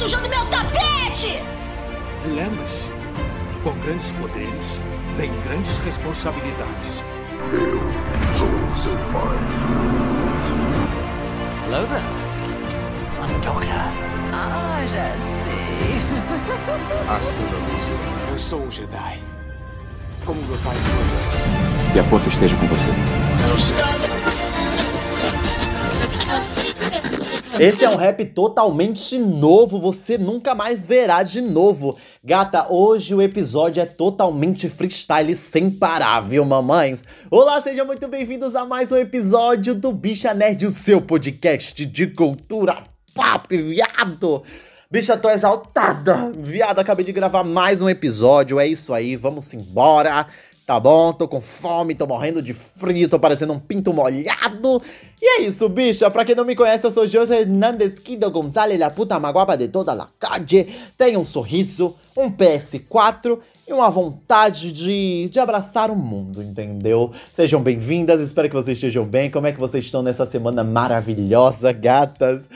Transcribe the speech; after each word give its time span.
sujando 0.00 0.30
meu 0.30 0.46
tapete! 0.46 1.42
Lembre-se, 2.24 2.90
com 3.62 3.72
grandes 3.80 4.12
poderes, 4.12 4.80
vem 5.14 5.30
grandes 5.42 5.76
responsabilidades. 5.80 7.04
Eu 7.52 7.78
sou 8.34 8.48
seu 8.76 8.96
pai. 9.12 9.36
Hello 11.66 11.86
there. 11.86 12.02
I'm 13.20 13.28
the 13.28 13.46
doctor. 13.46 13.76
Ah, 14.32 14.82
já 14.88 15.14
sei. 15.44 16.00
Hasta 17.06 17.42
la 17.42 17.74
vista. 17.74 17.92
Eu 18.30 18.38
sou 18.38 18.62
um 18.62 18.70
Jedi. 18.70 19.20
Como 20.24 20.40
meu 20.44 20.56
pai 20.64 20.76
foi 20.76 21.04
antes. 21.26 21.92
Que 21.92 21.98
a 21.98 22.04
força 22.04 22.30
esteja 22.30 22.56
com 22.56 22.66
você. 22.68 22.90
Esse 27.62 27.84
é 27.84 27.90
um 27.90 27.96
rap 27.96 28.24
totalmente 28.24 29.18
novo, 29.18 29.78
você 29.78 30.16
nunca 30.16 30.54
mais 30.54 30.86
verá 30.86 31.22
de 31.22 31.42
novo. 31.42 31.94
Gata, 32.24 32.72
hoje 32.72 33.14
o 33.14 33.20
episódio 33.20 33.82
é 33.82 33.84
totalmente 33.84 34.66
freestyle 34.70 35.36
sem 35.36 35.70
parar, 35.70 36.20
viu, 36.22 36.42
mamães? 36.42 37.04
Olá, 37.30 37.60
sejam 37.60 37.84
muito 37.84 38.08
bem-vindos 38.08 38.56
a 38.56 38.64
mais 38.64 38.90
um 38.90 38.96
episódio 38.96 39.74
do 39.74 39.92
Bicha 39.92 40.32
Nerd, 40.32 40.64
o 40.64 40.70
seu 40.70 41.02
podcast 41.02 41.84
de 41.84 42.06
cultura 42.06 42.82
pop, 43.14 43.54
viado! 43.54 44.42
Bicha, 44.90 45.18
tô 45.18 45.28
exaltada! 45.28 46.32
Viado, 46.34 46.78
acabei 46.78 47.04
de 47.04 47.12
gravar 47.12 47.44
mais 47.44 47.82
um 47.82 47.90
episódio, 47.90 48.58
é 48.58 48.66
isso 48.66 48.94
aí, 48.94 49.16
vamos 49.16 49.52
embora! 49.52 50.26
Tá 50.70 50.78
bom, 50.78 51.12
tô 51.12 51.26
com 51.26 51.40
fome, 51.40 51.96
tô 51.96 52.06
morrendo 52.06 52.40
de 52.40 52.54
frio, 52.54 53.08
tô 53.08 53.18
parecendo 53.18 53.52
um 53.52 53.58
pinto 53.58 53.92
molhado. 53.92 54.80
E 55.20 55.40
é 55.40 55.42
isso, 55.42 55.68
bicha. 55.68 56.08
Pra 56.12 56.24
quem 56.24 56.36
não 56.36 56.44
me 56.44 56.54
conhece, 56.54 56.86
eu 56.86 56.92
sou 56.92 57.08
Jorge 57.08 57.34
Hernandes 57.34 57.98
Kido 57.98 58.30
Gonzalez, 58.30 58.78
la 58.78 58.88
puta 58.88 59.18
maguapa 59.18 59.56
de 59.56 59.66
toda 59.66 59.92
la 59.92 60.08
calle. 60.20 60.72
Tenho 60.96 61.18
um 61.18 61.24
sorriso, 61.24 61.96
um 62.16 62.30
PS4 62.30 63.40
e 63.66 63.72
uma 63.72 63.90
vontade 63.90 64.70
de, 64.70 65.28
de 65.28 65.40
abraçar 65.40 65.90
o 65.90 65.96
mundo, 65.96 66.40
entendeu? 66.40 67.10
Sejam 67.34 67.60
bem-vindas, 67.60 68.20
espero 68.20 68.48
que 68.48 68.54
vocês 68.54 68.78
estejam 68.78 69.04
bem. 69.04 69.28
Como 69.28 69.48
é 69.48 69.52
que 69.52 69.58
vocês 69.58 69.84
estão 69.84 70.02
nessa 70.02 70.24
semana 70.24 70.62
maravilhosa, 70.62 71.72
gatas? 71.72 72.48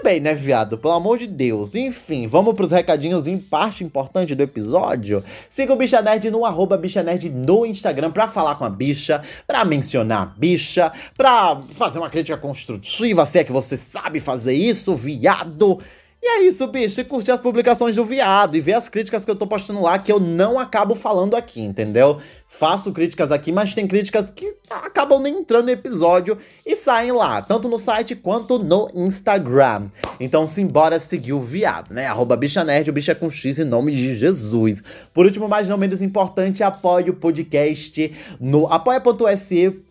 Bem, 0.00 0.20
né, 0.20 0.32
viado? 0.32 0.78
Pelo 0.78 0.94
amor 0.94 1.18
de 1.18 1.26
Deus. 1.26 1.74
Enfim, 1.74 2.28
vamos 2.28 2.54
pros 2.54 2.70
recadinhos 2.70 3.26
em 3.26 3.36
parte 3.36 3.82
importante 3.82 4.32
do 4.32 4.42
episódio. 4.42 5.24
Siga 5.50 5.72
o 5.72 5.76
Bicha 5.76 6.00
Nerd 6.00 6.30
no 6.30 6.44
arroba 6.44 6.76
Bicha 6.76 7.02
Nerd 7.02 7.28
no 7.28 7.66
Instagram 7.66 8.12
pra 8.12 8.28
falar 8.28 8.54
com 8.54 8.64
a 8.64 8.70
bicha, 8.70 9.20
pra 9.44 9.64
mencionar 9.64 10.22
a 10.22 10.26
bicha, 10.26 10.92
pra 11.16 11.60
fazer 11.74 11.98
uma 11.98 12.08
crítica 12.08 12.38
construtiva, 12.38 13.26
se 13.26 13.40
é 13.40 13.44
que 13.44 13.50
você 13.50 13.76
sabe 13.76 14.20
fazer 14.20 14.54
isso, 14.54 14.94
viado. 14.94 15.80
E 16.20 16.26
é 16.26 16.42
isso, 16.42 16.66
bicho. 16.66 17.00
E 17.00 17.04
curtir 17.04 17.30
as 17.30 17.40
publicações 17.40 17.94
do 17.94 18.04
viado 18.04 18.56
e 18.56 18.60
ver 18.60 18.72
as 18.72 18.88
críticas 18.88 19.24
que 19.24 19.30
eu 19.30 19.36
tô 19.36 19.46
postando 19.46 19.80
lá 19.80 19.98
que 19.98 20.10
eu 20.10 20.18
não 20.18 20.58
acabo 20.58 20.96
falando 20.96 21.36
aqui, 21.36 21.60
entendeu? 21.60 22.18
Faço 22.48 22.92
críticas 22.92 23.30
aqui, 23.30 23.52
mas 23.52 23.72
tem 23.72 23.86
críticas 23.86 24.28
que 24.28 24.56
acabam 24.68 25.22
nem 25.22 25.38
entrando 25.38 25.66
no 25.66 25.70
episódio 25.70 26.36
e 26.66 26.76
saem 26.76 27.12
lá, 27.12 27.40
tanto 27.40 27.68
no 27.68 27.78
site 27.78 28.16
quanto 28.16 28.58
no 28.58 28.88
Instagram. 28.94 29.86
Então 30.18 30.44
simbora 30.44 30.98
seguir 30.98 31.34
o 31.34 31.40
viado, 31.40 31.94
né? 31.94 32.06
Arroba 32.06 32.36
bicha 32.36 32.64
nerd, 32.64 32.90
o 32.90 32.92
bicha 32.92 33.14
com 33.14 33.30
X 33.30 33.58
em 33.60 33.64
nome 33.64 33.92
de 33.92 34.16
Jesus. 34.16 34.82
Por 35.14 35.24
último, 35.24 35.48
mas 35.48 35.68
não 35.68 35.78
menos 35.78 36.02
importante, 36.02 36.64
apoie 36.64 37.10
o 37.10 37.14
podcast 37.14 38.12
no 38.40 38.66
apoia.se 38.66 39.84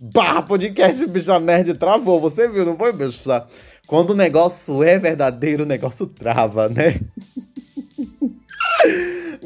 barra 0.00 0.42
podcast 0.42 1.06
bicha 1.06 1.38
nerd 1.38 1.74
travou. 1.74 2.20
Você 2.20 2.48
viu, 2.48 2.64
não 2.64 2.76
foi, 2.76 2.92
bicha? 2.92 3.46
Quando 3.86 4.10
o 4.10 4.14
negócio 4.14 4.82
é 4.82 4.98
verdadeiro, 4.98 5.64
o 5.64 5.66
negócio 5.66 6.06
trava, 6.06 6.68
né? 6.68 7.00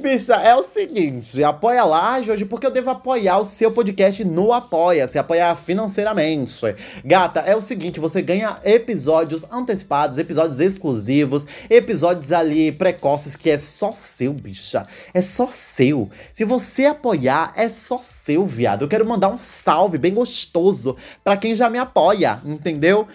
Bicha, 0.01 0.37
é 0.37 0.55
o 0.55 0.63
seguinte, 0.63 1.43
apoia 1.43 1.85
lá, 1.85 2.23
Jorge, 2.23 2.45
porque 2.45 2.65
eu 2.65 2.71
devo 2.71 2.89
apoiar 2.89 3.39
o 3.39 3.45
seu 3.45 3.73
podcast 3.73 4.25
no 4.25 4.53
Apoia, 4.53 5.09
se 5.09 5.19
apoiar 5.19 5.57
financeiramente. 5.57 6.61
Gata, 7.05 7.41
é 7.41 7.57
o 7.57 7.61
seguinte, 7.61 7.99
você 7.99 8.23
ganha 8.23 8.61
episódios 8.65 9.45
antecipados, 9.51 10.17
episódios 10.17 10.61
exclusivos, 10.61 11.45
episódios 11.69 12.31
ali 12.31 12.71
precoces 12.71 13.35
que 13.35 13.51
é 13.51 13.59
só 13.59 13.91
seu, 13.91 14.33
bicha. 14.33 14.87
É 15.13 15.21
só 15.21 15.49
seu. 15.49 16.09
Se 16.33 16.45
você 16.45 16.87
apoiar, 16.87 17.53
é 17.57 17.69
só 17.69 17.99
seu, 18.01 18.47
viado. 18.47 18.85
Eu 18.85 18.89
quero 18.89 19.07
mandar 19.07 19.29
um 19.29 19.39
salve 19.39 19.99
bem 19.99 20.15
gostoso 20.15 20.97
para 21.25 21.37
quem 21.37 21.57
já 21.57 21.69
me 21.69 21.79
apoia, 21.79 22.41
entendeu? 22.45 23.09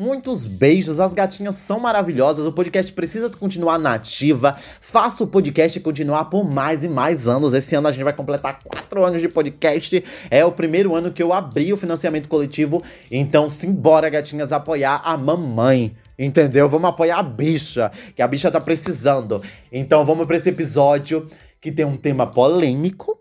Muitos 0.00 0.46
beijos, 0.46 0.98
as 0.98 1.12
gatinhas 1.12 1.56
são 1.56 1.78
maravilhosas. 1.78 2.46
O 2.46 2.52
podcast 2.52 2.90
precisa 2.90 3.28
continuar 3.28 3.78
nativa. 3.78 4.56
Faça 4.80 5.22
o 5.22 5.26
podcast 5.26 5.78
continuar 5.80 6.24
por 6.24 6.42
mais 6.42 6.82
e 6.82 6.88
mais 6.88 7.28
anos. 7.28 7.52
Esse 7.52 7.74
ano 7.74 7.86
a 7.86 7.92
gente 7.92 8.02
vai 8.02 8.14
completar 8.14 8.60
quatro 8.64 9.04
anos 9.04 9.20
de 9.20 9.28
podcast. 9.28 10.02
É 10.30 10.42
o 10.42 10.52
primeiro 10.52 10.94
ano 10.94 11.12
que 11.12 11.22
eu 11.22 11.34
abri 11.34 11.70
o 11.70 11.76
financiamento 11.76 12.30
coletivo. 12.30 12.82
Então, 13.10 13.50
simbora, 13.50 14.08
gatinhas, 14.08 14.52
apoiar 14.52 15.02
a 15.04 15.18
mamãe. 15.18 15.94
Entendeu? 16.18 16.66
Vamos 16.66 16.88
apoiar 16.88 17.18
a 17.18 17.22
bicha, 17.22 17.92
que 18.16 18.22
a 18.22 18.26
bicha 18.26 18.50
tá 18.50 18.58
precisando. 18.58 19.42
Então, 19.70 20.02
vamos 20.02 20.26
para 20.26 20.38
esse 20.38 20.48
episódio 20.48 21.28
que 21.60 21.70
tem 21.70 21.84
um 21.84 21.98
tema 21.98 22.26
polêmico. 22.26 23.20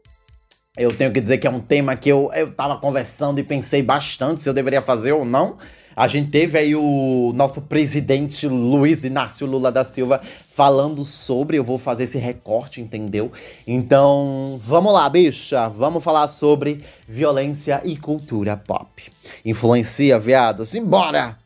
Eu 0.77 0.95
tenho 0.95 1.11
que 1.11 1.19
dizer 1.19 1.39
que 1.39 1.47
é 1.47 1.49
um 1.49 1.59
tema 1.59 1.97
que 1.97 2.07
eu, 2.07 2.31
eu 2.33 2.53
tava 2.53 2.77
conversando 2.77 3.37
e 3.37 3.43
pensei 3.43 3.83
bastante 3.83 4.39
se 4.39 4.47
eu 4.47 4.53
deveria 4.53 4.81
fazer 4.81 5.11
ou 5.11 5.25
não. 5.25 5.57
A 5.95 6.07
gente 6.07 6.29
teve 6.29 6.57
aí 6.57 6.75
o 6.75 7.31
nosso 7.35 7.61
presidente 7.61 8.47
Luiz 8.47 9.03
Inácio 9.03 9.45
Lula 9.45 9.71
da 9.71 9.83
Silva 9.83 10.21
falando 10.51 11.03
sobre, 11.03 11.57
eu 11.57 11.63
vou 11.63 11.77
fazer 11.77 12.03
esse 12.03 12.17
recorte, 12.17 12.79
entendeu? 12.79 13.31
Então, 13.65 14.59
vamos 14.63 14.93
lá, 14.93 15.09
bicha, 15.09 15.67
vamos 15.67 16.03
falar 16.03 16.27
sobre 16.27 16.83
violência 17.07 17.81
e 17.83 17.97
cultura 17.97 18.55
pop. 18.55 19.11
Influencia, 19.43 20.19
viado? 20.19 20.65
Simbora! 20.65 21.37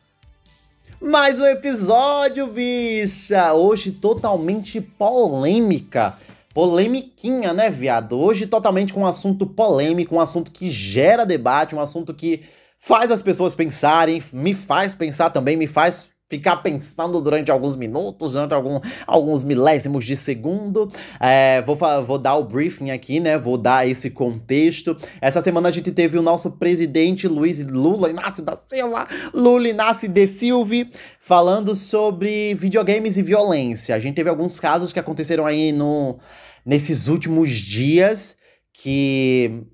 Mais 1.00 1.38
um 1.38 1.46
episódio, 1.46 2.46
bicha! 2.46 3.52
Hoje 3.52 3.90
totalmente 3.90 4.80
polêmica. 4.80 6.16
Polemiquinha, 6.54 7.52
né, 7.52 7.68
viado? 7.68 8.18
Hoje 8.18 8.46
totalmente 8.46 8.92
com 8.92 9.00
um 9.00 9.06
assunto 9.06 9.44
polêmico, 9.44 10.14
um 10.14 10.20
assunto 10.20 10.52
que 10.52 10.70
gera 10.70 11.26
debate, 11.26 11.74
um 11.74 11.80
assunto 11.80 12.14
que 12.14 12.42
faz 12.84 13.10
as 13.10 13.22
pessoas 13.22 13.54
pensarem, 13.54 14.22
me 14.30 14.52
faz 14.52 14.94
pensar 14.94 15.30
também, 15.30 15.56
me 15.56 15.66
faz 15.66 16.10
ficar 16.28 16.56
pensando 16.56 17.18
durante 17.18 17.50
alguns 17.50 17.74
minutos, 17.74 18.34
durante 18.34 18.52
algum, 18.52 18.78
alguns 19.06 19.42
milésimos 19.42 20.04
de 20.04 20.14
segundo. 20.14 20.92
É, 21.18 21.62
vou, 21.62 21.78
vou 22.04 22.18
dar 22.18 22.34
o 22.34 22.44
briefing 22.44 22.90
aqui, 22.90 23.20
né? 23.20 23.38
Vou 23.38 23.56
dar 23.56 23.88
esse 23.88 24.10
contexto. 24.10 24.94
Essa 25.18 25.40
semana 25.40 25.70
a 25.70 25.72
gente 25.72 25.90
teve 25.92 26.18
o 26.18 26.22
nosso 26.22 26.50
presidente 26.50 27.26
Luiz 27.26 27.58
Lula 27.58 28.10
Inácio 28.10 28.42
da 28.42 28.58
Silva, 28.70 29.08
Lula 29.32 29.66
Inácio 29.66 30.06
de 30.06 30.28
Silva, 30.28 30.86
falando 31.18 31.74
sobre 31.74 32.52
videogames 32.52 33.16
e 33.16 33.22
violência. 33.22 33.94
A 33.94 33.98
gente 33.98 34.14
teve 34.14 34.28
alguns 34.28 34.60
casos 34.60 34.92
que 34.92 35.00
aconteceram 35.00 35.46
aí 35.46 35.72
no, 35.72 36.18
nesses 36.66 37.08
últimos 37.08 37.50
dias 37.50 38.36
que 38.74 39.64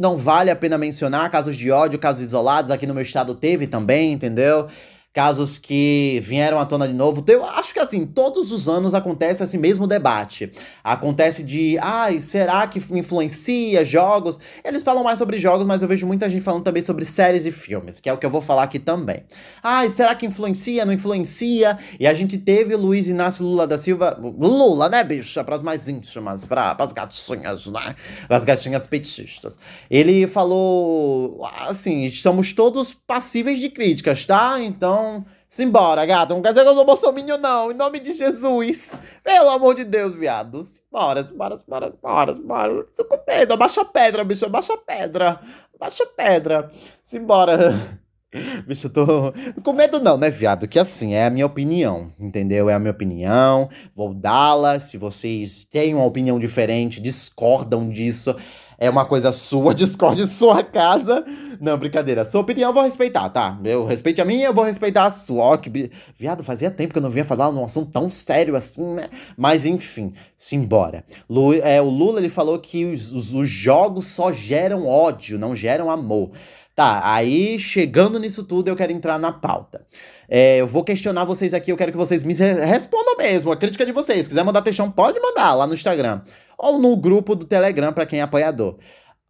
não 0.00 0.16
vale 0.16 0.50
a 0.50 0.56
pena 0.56 0.78
mencionar 0.78 1.30
casos 1.30 1.54
de 1.54 1.70
ódio, 1.70 1.98
casos 1.98 2.22
isolados. 2.22 2.70
Aqui 2.70 2.86
no 2.86 2.94
meu 2.94 3.02
estado 3.02 3.34
teve 3.34 3.66
também, 3.66 4.14
entendeu? 4.14 4.66
Casos 5.12 5.58
que 5.58 6.20
vieram 6.22 6.60
à 6.60 6.64
tona 6.64 6.86
de 6.86 6.94
novo. 6.94 7.24
Eu 7.26 7.44
acho 7.44 7.72
que 7.72 7.80
assim, 7.80 8.06
todos 8.06 8.52
os 8.52 8.68
anos 8.68 8.94
acontece 8.94 9.42
esse 9.42 9.58
mesmo 9.58 9.86
debate. 9.86 10.52
Acontece 10.84 11.42
de, 11.42 11.76
ai, 11.80 12.20
será 12.20 12.66
que 12.68 12.78
influencia 12.78 13.84
jogos? 13.84 14.38
Eles 14.64 14.82
falam 14.82 15.02
mais 15.02 15.18
sobre 15.18 15.40
jogos, 15.40 15.66
mas 15.66 15.82
eu 15.82 15.88
vejo 15.88 16.06
muita 16.06 16.30
gente 16.30 16.42
falando 16.42 16.62
também 16.62 16.84
sobre 16.84 17.04
séries 17.04 17.44
e 17.44 17.50
filmes, 17.50 18.00
que 18.00 18.08
é 18.08 18.12
o 18.12 18.18
que 18.18 18.26
eu 18.26 18.30
vou 18.30 18.40
falar 18.40 18.62
aqui 18.62 18.78
também. 18.78 19.24
Ai, 19.62 19.88
será 19.88 20.14
que 20.14 20.26
influencia, 20.26 20.84
não 20.84 20.92
influencia? 20.92 21.76
E 21.98 22.06
a 22.06 22.14
gente 22.14 22.38
teve 22.38 22.74
o 22.74 22.78
Luiz 22.78 23.08
Inácio 23.08 23.44
Lula 23.44 23.66
da 23.66 23.78
Silva, 23.78 24.16
Lula, 24.20 24.88
né, 24.88 25.02
bicha, 25.02 25.42
para 25.42 25.56
as 25.56 25.62
mais 25.62 25.88
íntimas, 25.88 26.44
para 26.44 26.76
as 26.78 26.92
gatinhas, 26.92 27.66
né? 27.66 27.96
As 28.28 28.44
gatinhas 28.44 28.86
petistas. 28.86 29.58
Ele 29.90 30.28
falou, 30.28 31.44
assim, 31.66 32.04
estamos 32.04 32.52
todos 32.52 32.92
passíveis 32.92 33.58
de 33.58 33.68
críticas, 33.68 34.24
tá? 34.24 34.60
Então 34.60 34.99
então, 35.00 35.24
simbora, 35.48 36.04
gata. 36.04 36.34
Não 36.34 36.42
quer 36.42 36.50
dizer 36.50 36.62
que 36.62 36.68
eu 36.68 36.74
sou 36.74 36.84
bolsominho, 36.84 37.38
não. 37.38 37.72
Em 37.72 37.74
nome 37.74 37.98
de 38.00 38.12
Jesus. 38.12 38.92
Pelo 39.24 39.50
amor 39.50 39.74
de 39.74 39.84
Deus, 39.84 40.14
viado. 40.14 40.62
Simbora, 40.62 41.26
simbora, 41.26 41.58
simbora, 41.58 41.90
simbora, 41.90 42.34
simbora. 42.34 42.84
Tô 42.94 43.04
com 43.04 43.18
medo. 43.26 43.54
Abaixa 43.54 43.80
a 43.80 43.84
pedra, 43.84 44.22
bicho. 44.22 44.44
Abaixa 44.44 44.74
a 44.74 44.76
pedra. 44.76 45.40
Abaixa 45.74 46.04
a 46.04 46.06
pedra. 46.06 46.68
Simbora. 47.02 48.00
Bicho, 48.64 48.86
eu 48.86 48.92
tô. 48.92 49.32
Com 49.64 49.72
medo 49.72 49.98
não, 49.98 50.16
né, 50.16 50.30
viado? 50.30 50.68
Que 50.68 50.78
assim, 50.78 51.14
é 51.14 51.26
a 51.26 51.30
minha 51.30 51.44
opinião, 51.44 52.12
entendeu? 52.16 52.70
É 52.70 52.74
a 52.74 52.78
minha 52.78 52.92
opinião. 52.92 53.68
Vou 53.92 54.14
dá-la. 54.14 54.78
Se 54.78 54.96
vocês 54.96 55.64
têm 55.64 55.96
uma 55.96 56.04
opinião 56.04 56.38
diferente, 56.38 57.00
discordam 57.00 57.88
disso, 57.88 58.36
é 58.80 58.88
uma 58.88 59.04
coisa 59.04 59.30
sua, 59.30 59.72
discorde 59.76 60.26
sua 60.26 60.64
casa. 60.64 61.22
Não, 61.60 61.76
brincadeira. 61.76 62.24
Sua 62.24 62.40
opinião 62.40 62.70
eu 62.70 62.74
vou 62.74 62.82
respeitar, 62.82 63.28
tá? 63.28 63.58
Eu 63.62 63.84
respeite 63.84 64.22
a 64.22 64.24
minha, 64.24 64.46
eu 64.46 64.54
vou 64.54 64.64
respeitar 64.64 65.04
a 65.04 65.10
sua. 65.10 65.58
Que... 65.58 65.90
Viado, 66.18 66.42
fazia 66.42 66.70
tempo 66.70 66.94
que 66.94 66.98
eu 66.98 67.02
não 67.02 67.10
vinha 67.10 67.24
falar 67.24 67.52
num 67.52 67.62
assunto 67.62 67.92
tão 67.92 68.10
sério 68.10 68.56
assim, 68.56 68.94
né? 68.94 69.10
Mas 69.36 69.66
enfim, 69.66 70.14
simbora. 70.34 71.04
Lu, 71.28 71.52
é, 71.52 71.80
o 71.82 71.90
Lula, 71.90 72.18
ele 72.18 72.30
falou 72.30 72.58
que 72.58 72.86
os, 72.86 73.12
os, 73.12 73.34
os 73.34 73.48
jogos 73.48 74.06
só 74.06 74.32
geram 74.32 74.88
ódio, 74.88 75.38
não 75.38 75.54
geram 75.54 75.90
amor. 75.90 76.30
Tá, 76.74 77.02
aí 77.04 77.58
chegando 77.58 78.18
nisso 78.18 78.42
tudo, 78.42 78.68
eu 78.68 78.74
quero 78.74 78.90
entrar 78.90 79.18
na 79.18 79.30
pauta. 79.30 79.84
É, 80.26 80.58
eu 80.58 80.66
vou 80.66 80.82
questionar 80.82 81.24
vocês 81.24 81.52
aqui, 81.52 81.70
eu 81.70 81.76
quero 81.76 81.92
que 81.92 81.98
vocês 81.98 82.24
me 82.24 82.32
respondam 82.32 83.16
mesmo. 83.18 83.52
A 83.52 83.56
crítica 83.56 83.84
de 83.84 83.92
vocês. 83.92 84.22
Se 84.22 84.28
quiser 84.28 84.44
mandar 84.44 84.62
textão, 84.62 84.90
pode 84.90 85.20
mandar 85.20 85.52
lá 85.52 85.66
no 85.66 85.74
Instagram. 85.74 86.22
Ou 86.60 86.78
no 86.78 86.94
grupo 86.96 87.34
do 87.34 87.46
Telegram, 87.46 87.92
para 87.92 88.04
quem 88.04 88.20
é 88.20 88.22
apoiador. 88.22 88.76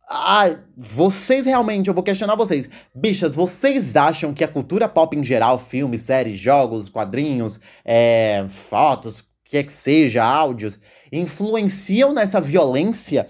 Ah, 0.09 0.57
vocês 0.77 1.47
realmente, 1.47 1.87
eu 1.87 1.95
vou 1.95 2.03
questionar 2.03 2.35
vocês. 2.35 2.69
Bichas, 2.93 3.33
vocês 3.33 3.95
acham 3.95 4.35
que 4.35 4.43
a 4.43 4.49
cultura 4.49 4.89
pop 4.89 5.17
em 5.17 5.23
geral, 5.23 5.57
filmes, 5.57 6.03
séries, 6.03 6.41
jogos, 6.41 6.89
quadrinhos, 6.89 7.61
é, 7.85 8.45
fotos, 8.49 9.25
que 9.45 9.57
é 9.57 9.63
que 9.63 9.73
seja, 9.73 10.25
áudios, 10.25 10.81
influenciam 11.13 12.13
nessa 12.13 12.41
violência 12.41 13.29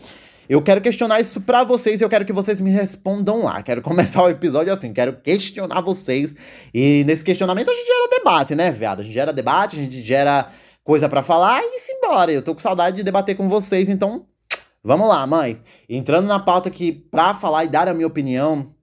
eu 0.51 0.61
quero 0.61 0.81
questionar 0.81 1.21
isso 1.21 1.41
para 1.41 1.63
vocês 1.63 2.01
e 2.01 2.05
eu 2.05 2.09
quero 2.09 2.25
que 2.25 2.33
vocês 2.33 2.61
me 2.61 2.73
respondam 2.73 3.45
lá. 3.45 3.63
Quero 3.63 3.81
começar 3.83 4.25
o 4.25 4.29
episódio 4.29 4.73
assim, 4.73 4.93
quero 4.93 5.13
questionar 5.13 5.81
vocês. 5.81 6.35
E 6.75 7.05
nesse 7.07 7.23
questionamento 7.23 7.71
a 7.71 7.73
gente 7.73 7.87
gera 7.87 8.09
debate, 8.19 8.57
né, 8.57 8.73
viado? 8.73 8.99
A 8.99 9.05
gente 9.05 9.13
gera 9.13 9.33
debate, 9.33 9.79
a 9.79 9.81
gente 9.81 10.03
gera 10.03 10.51
coisa 10.91 11.09
para 11.09 11.23
falar 11.23 11.63
e 11.63 11.79
se 11.79 11.93
embora. 11.93 12.33
Eu 12.33 12.43
tô 12.43 12.53
com 12.53 12.61
saudade 12.61 12.97
de 12.97 13.05
debater 13.05 13.37
com 13.37 13.49
vocês, 13.49 13.89
então 13.89 14.27
vamos 14.83 15.07
lá, 15.07 15.25
mães. 15.25 15.63
Entrando 15.89 16.27
na 16.27 16.41
pauta 16.41 16.69
aqui 16.69 16.91
pra 16.91 17.33
falar 17.33 17.65
e 17.65 17.69
dar 17.69 17.87
a 17.87 17.95
minha 17.95 18.09
opinião, 18.09 18.75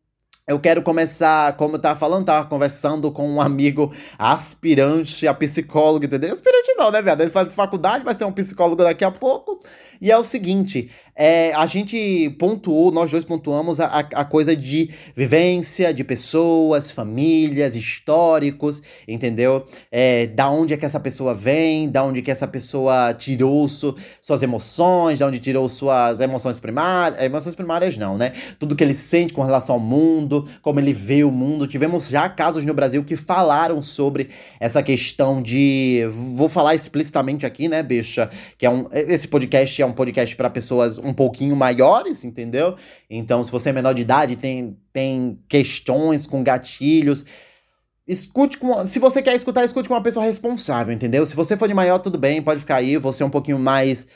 eu 0.47 0.57
quero 0.57 0.81
começar, 0.81 1.57
como 1.57 1.75
eu 1.75 1.81
tava 1.81 1.99
falando, 1.99 2.25
tava 2.25 2.47
conversando 2.47 3.11
com 3.11 3.29
um 3.29 3.41
amigo 3.41 3.93
aspirante 4.17 5.27
a 5.27 5.33
psicólogo, 5.33 6.05
entendeu? 6.05 6.33
Aspirante 6.33 6.73
não, 6.77 6.89
né, 6.89 7.01
viado? 7.01 7.19
Ele 7.19 7.29
faz 7.29 7.53
faculdade, 7.53 8.05
vai 8.05 8.15
ser 8.15 8.23
um 8.23 8.31
psicólogo 8.31 8.81
daqui 8.81 9.03
a 9.03 9.11
pouco. 9.11 9.59
E 10.01 10.11
é 10.11 10.17
o 10.17 10.23
seguinte, 10.23 10.89
é, 11.15 11.51
a 11.55 11.65
gente 11.65 12.29
pontuou, 12.37 12.91
nós 12.91 13.09
dois 13.09 13.25
pontuamos 13.25 13.79
a, 13.79 13.85
a 13.85 14.23
coisa 14.23 14.55
de 14.55 14.91
vivência, 15.15 15.91
de 15.91 16.03
pessoas, 16.03 16.91
famílias, 16.91 17.75
históricos, 17.75 18.83
entendeu? 19.07 19.65
É, 19.91 20.27
da 20.27 20.47
onde 20.47 20.75
é 20.75 20.77
que 20.77 20.85
essa 20.85 20.99
pessoa 20.99 21.33
vem, 21.33 21.89
da 21.89 22.03
onde 22.03 22.21
que 22.21 22.29
essa 22.29 22.47
pessoa 22.47 23.15
tirou 23.15 23.67
su, 23.67 23.95
suas 24.21 24.43
emoções, 24.43 25.17
da 25.17 25.25
onde 25.25 25.39
tirou 25.39 25.67
suas 25.67 26.19
emoções 26.19 26.59
primárias, 26.59 27.23
emoções 27.23 27.55
primárias 27.55 27.97
não, 27.97 28.15
né? 28.15 28.33
Tudo 28.59 28.75
que 28.75 28.83
ele 28.83 28.93
sente 28.93 29.33
com 29.33 29.41
relação 29.41 29.73
ao 29.73 29.81
mundo, 29.81 30.47
como 30.61 30.79
ele 30.79 30.93
vê 30.93 31.23
o 31.23 31.31
mundo. 31.31 31.65
Tivemos 31.65 32.09
já 32.09 32.29
casos 32.29 32.63
no 32.63 32.73
Brasil 32.75 33.03
que 33.03 33.15
falaram 33.15 33.81
sobre 33.81 34.29
essa 34.59 34.83
questão 34.83 35.41
de, 35.41 36.07
vou 36.11 36.47
falar 36.47 36.75
explicitamente 36.75 37.43
aqui, 37.43 37.67
né, 37.67 37.81
bicha, 37.81 38.29
que 38.55 38.67
é 38.67 38.69
um, 38.69 38.87
esse 38.91 39.27
podcast 39.27 39.81
é 39.81 39.85
um 39.87 39.93
podcast 39.93 40.35
para 40.35 40.49
pessoas 40.49 40.97
um 40.97 41.13
pouquinho 41.13 41.55
maiores, 41.55 42.23
entendeu? 42.23 42.75
Então, 43.09 43.43
se 43.43 43.51
você 43.51 43.69
é 43.69 43.73
menor 43.73 43.93
de 43.93 44.01
idade, 44.01 44.35
tem, 44.35 44.77
tem 44.93 45.39
questões 45.47 46.27
com 46.27 46.43
gatilhos. 46.43 47.25
Escute 48.07 48.57
com. 48.57 48.87
Se 48.87 48.99
você 48.99 49.21
quer 49.21 49.35
escutar, 49.35 49.65
escute 49.65 49.89
com 49.89 49.95
uma 49.95 50.01
pessoa 50.01 50.25
responsável, 50.25 50.93
entendeu? 50.93 51.25
Se 51.25 51.35
você 51.35 51.57
for 51.57 51.67
de 51.67 51.73
maior, 51.73 51.99
tudo 51.99 52.17
bem, 52.17 52.41
pode 52.41 52.61
ficar 52.61 52.77
aí, 52.77 52.97
você 52.97 53.21
é 53.21 53.25
um 53.25 53.29
pouquinho 53.29 53.59
mais. 53.59 54.07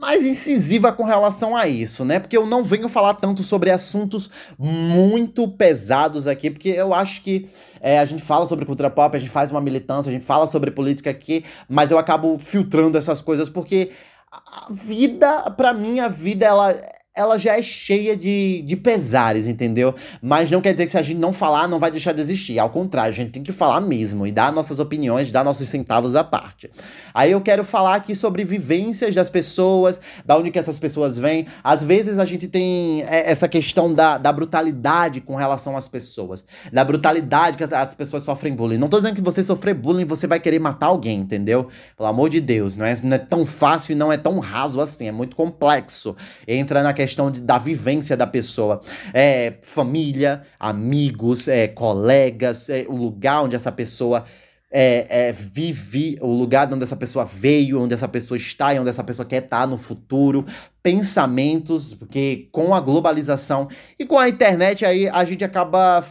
Mais 0.00 0.26
incisiva 0.26 0.92
com 0.92 1.04
relação 1.04 1.54
a 1.54 1.68
isso, 1.68 2.04
né? 2.04 2.18
Porque 2.18 2.36
eu 2.36 2.44
não 2.44 2.64
venho 2.64 2.88
falar 2.88 3.14
tanto 3.14 3.44
sobre 3.44 3.70
assuntos 3.70 4.28
muito 4.58 5.46
pesados 5.46 6.26
aqui, 6.26 6.50
porque 6.50 6.70
eu 6.70 6.92
acho 6.92 7.22
que 7.22 7.48
é, 7.80 7.98
a 7.98 8.04
gente 8.04 8.22
fala 8.22 8.46
sobre 8.46 8.64
cultura 8.64 8.88
pop, 8.88 9.16
a 9.16 9.20
gente 9.20 9.30
faz 9.30 9.50
uma 9.50 9.60
militância, 9.60 10.08
a 10.08 10.12
gente 10.12 10.24
fala 10.24 10.46
sobre 10.46 10.70
política 10.70 11.10
aqui, 11.10 11.44
mas 11.68 11.90
eu 11.90 11.98
acabo 11.98 12.38
filtrando 12.38 12.96
essas 12.96 13.20
coisas 13.20 13.48
porque 13.48 13.90
a 14.32 14.66
vida, 14.70 15.50
para 15.50 15.72
mim, 15.74 16.00
a 16.00 16.08
vida, 16.08 16.46
ela 16.46 16.74
ela 17.14 17.38
já 17.38 17.58
é 17.58 17.62
cheia 17.62 18.16
de, 18.16 18.62
de 18.62 18.74
pesares, 18.74 19.46
entendeu? 19.46 19.94
Mas 20.22 20.50
não 20.50 20.62
quer 20.62 20.72
dizer 20.72 20.86
que 20.86 20.92
se 20.92 20.96
a 20.96 21.02
gente 21.02 21.18
não 21.18 21.30
falar, 21.30 21.68
não 21.68 21.78
vai 21.78 21.90
deixar 21.90 22.12
de 22.12 22.22
existir. 22.22 22.58
Ao 22.58 22.70
contrário, 22.70 23.12
a 23.12 23.14
gente 23.14 23.32
tem 23.32 23.42
que 23.42 23.52
falar 23.52 23.82
mesmo 23.82 24.26
e 24.26 24.32
dar 24.32 24.50
nossas 24.50 24.78
opiniões, 24.78 25.30
dar 25.30 25.44
nossos 25.44 25.68
centavos 25.68 26.16
à 26.16 26.24
parte. 26.24 26.70
Aí 27.12 27.30
eu 27.30 27.40
quero 27.42 27.64
falar 27.64 27.96
aqui 27.96 28.14
sobre 28.14 28.44
vivências 28.44 29.14
das 29.14 29.28
pessoas, 29.28 30.00
da 30.24 30.38
onde 30.38 30.50
que 30.50 30.58
essas 30.58 30.78
pessoas 30.78 31.18
vêm. 31.18 31.46
Às 31.62 31.82
vezes 31.82 32.18
a 32.18 32.24
gente 32.24 32.48
tem 32.48 33.02
é, 33.02 33.30
essa 33.30 33.46
questão 33.46 33.92
da, 33.92 34.16
da 34.16 34.32
brutalidade 34.32 35.20
com 35.20 35.34
relação 35.34 35.76
às 35.76 35.86
pessoas. 35.86 36.42
Da 36.72 36.82
brutalidade 36.82 37.58
que 37.58 37.64
as, 37.64 37.74
as 37.74 37.92
pessoas 37.92 38.22
sofrem 38.22 38.54
bullying. 38.54 38.78
Não 38.78 38.88
tô 38.88 38.96
dizendo 38.96 39.16
que 39.16 39.22
você 39.22 39.42
sofrer 39.42 39.74
bullying, 39.74 40.06
você 40.06 40.26
vai 40.26 40.40
querer 40.40 40.58
matar 40.58 40.86
alguém, 40.86 41.20
entendeu? 41.20 41.68
Pelo 41.94 42.08
amor 42.08 42.30
de 42.30 42.40
Deus, 42.40 42.74
não 42.74 42.86
é, 42.86 42.94
não 43.02 43.16
é 43.16 43.18
tão 43.18 43.44
fácil 43.44 43.92
e 43.92 43.94
não 43.94 44.10
é 44.10 44.16
tão 44.16 44.38
raso 44.38 44.80
assim, 44.80 45.08
é 45.08 45.12
muito 45.12 45.36
complexo. 45.36 46.16
Entra 46.48 46.82
na 46.82 46.94
questão 47.02 47.30
de, 47.30 47.40
da 47.40 47.58
vivência 47.58 48.16
da 48.16 48.26
pessoa. 48.26 48.80
É, 49.12 49.54
família, 49.62 50.42
amigos, 50.58 51.48
é, 51.48 51.66
colegas, 51.66 52.68
é, 52.68 52.86
o 52.88 52.94
lugar 52.96 53.42
onde 53.42 53.56
essa 53.56 53.72
pessoa 53.72 54.24
é, 54.70 55.28
é, 55.28 55.32
vive, 55.32 56.16
o 56.20 56.32
lugar 56.32 56.72
onde 56.72 56.84
essa 56.84 56.96
pessoa 56.96 57.24
veio, 57.24 57.82
onde 57.82 57.92
essa 57.92 58.08
pessoa 58.08 58.38
está 58.38 58.72
e 58.72 58.78
onde 58.78 58.88
essa 58.88 59.04
pessoa 59.04 59.26
quer 59.26 59.42
estar 59.42 59.66
no 59.66 59.76
futuro, 59.76 60.46
pensamentos, 60.82 61.92
porque 61.92 62.48
com 62.50 62.74
a 62.74 62.80
globalização 62.80 63.68
e 63.98 64.06
com 64.06 64.18
a 64.18 64.28
internet 64.28 64.84
aí 64.84 65.08
a 65.08 65.24
gente 65.24 65.44
acaba 65.44 66.04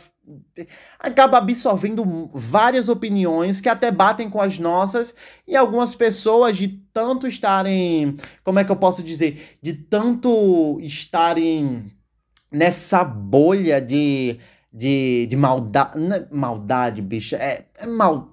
acaba 0.99 1.37
absorvendo 1.37 2.29
várias 2.33 2.87
opiniões 2.87 3.59
que 3.59 3.69
até 3.69 3.91
batem 3.91 4.29
com 4.29 4.39
as 4.39 4.59
nossas 4.59 5.13
e 5.47 5.55
algumas 5.55 5.95
pessoas 5.95 6.57
de 6.57 6.67
tanto 6.93 7.27
estarem, 7.27 8.15
como 8.43 8.59
é 8.59 8.63
que 8.63 8.71
eu 8.71 8.75
posso 8.75 9.03
dizer, 9.03 9.57
de 9.61 9.73
tanto 9.73 10.79
estarem 10.81 11.85
nessa 12.51 13.03
bolha 13.03 13.81
de 13.81 14.39
de, 14.73 15.27
de 15.27 15.35
maldade, 15.35 15.97
é 16.13 16.27
maldade, 16.31 17.01
bicha, 17.01 17.35
é, 17.35 17.65
é 17.77 17.85
mal, 17.85 18.30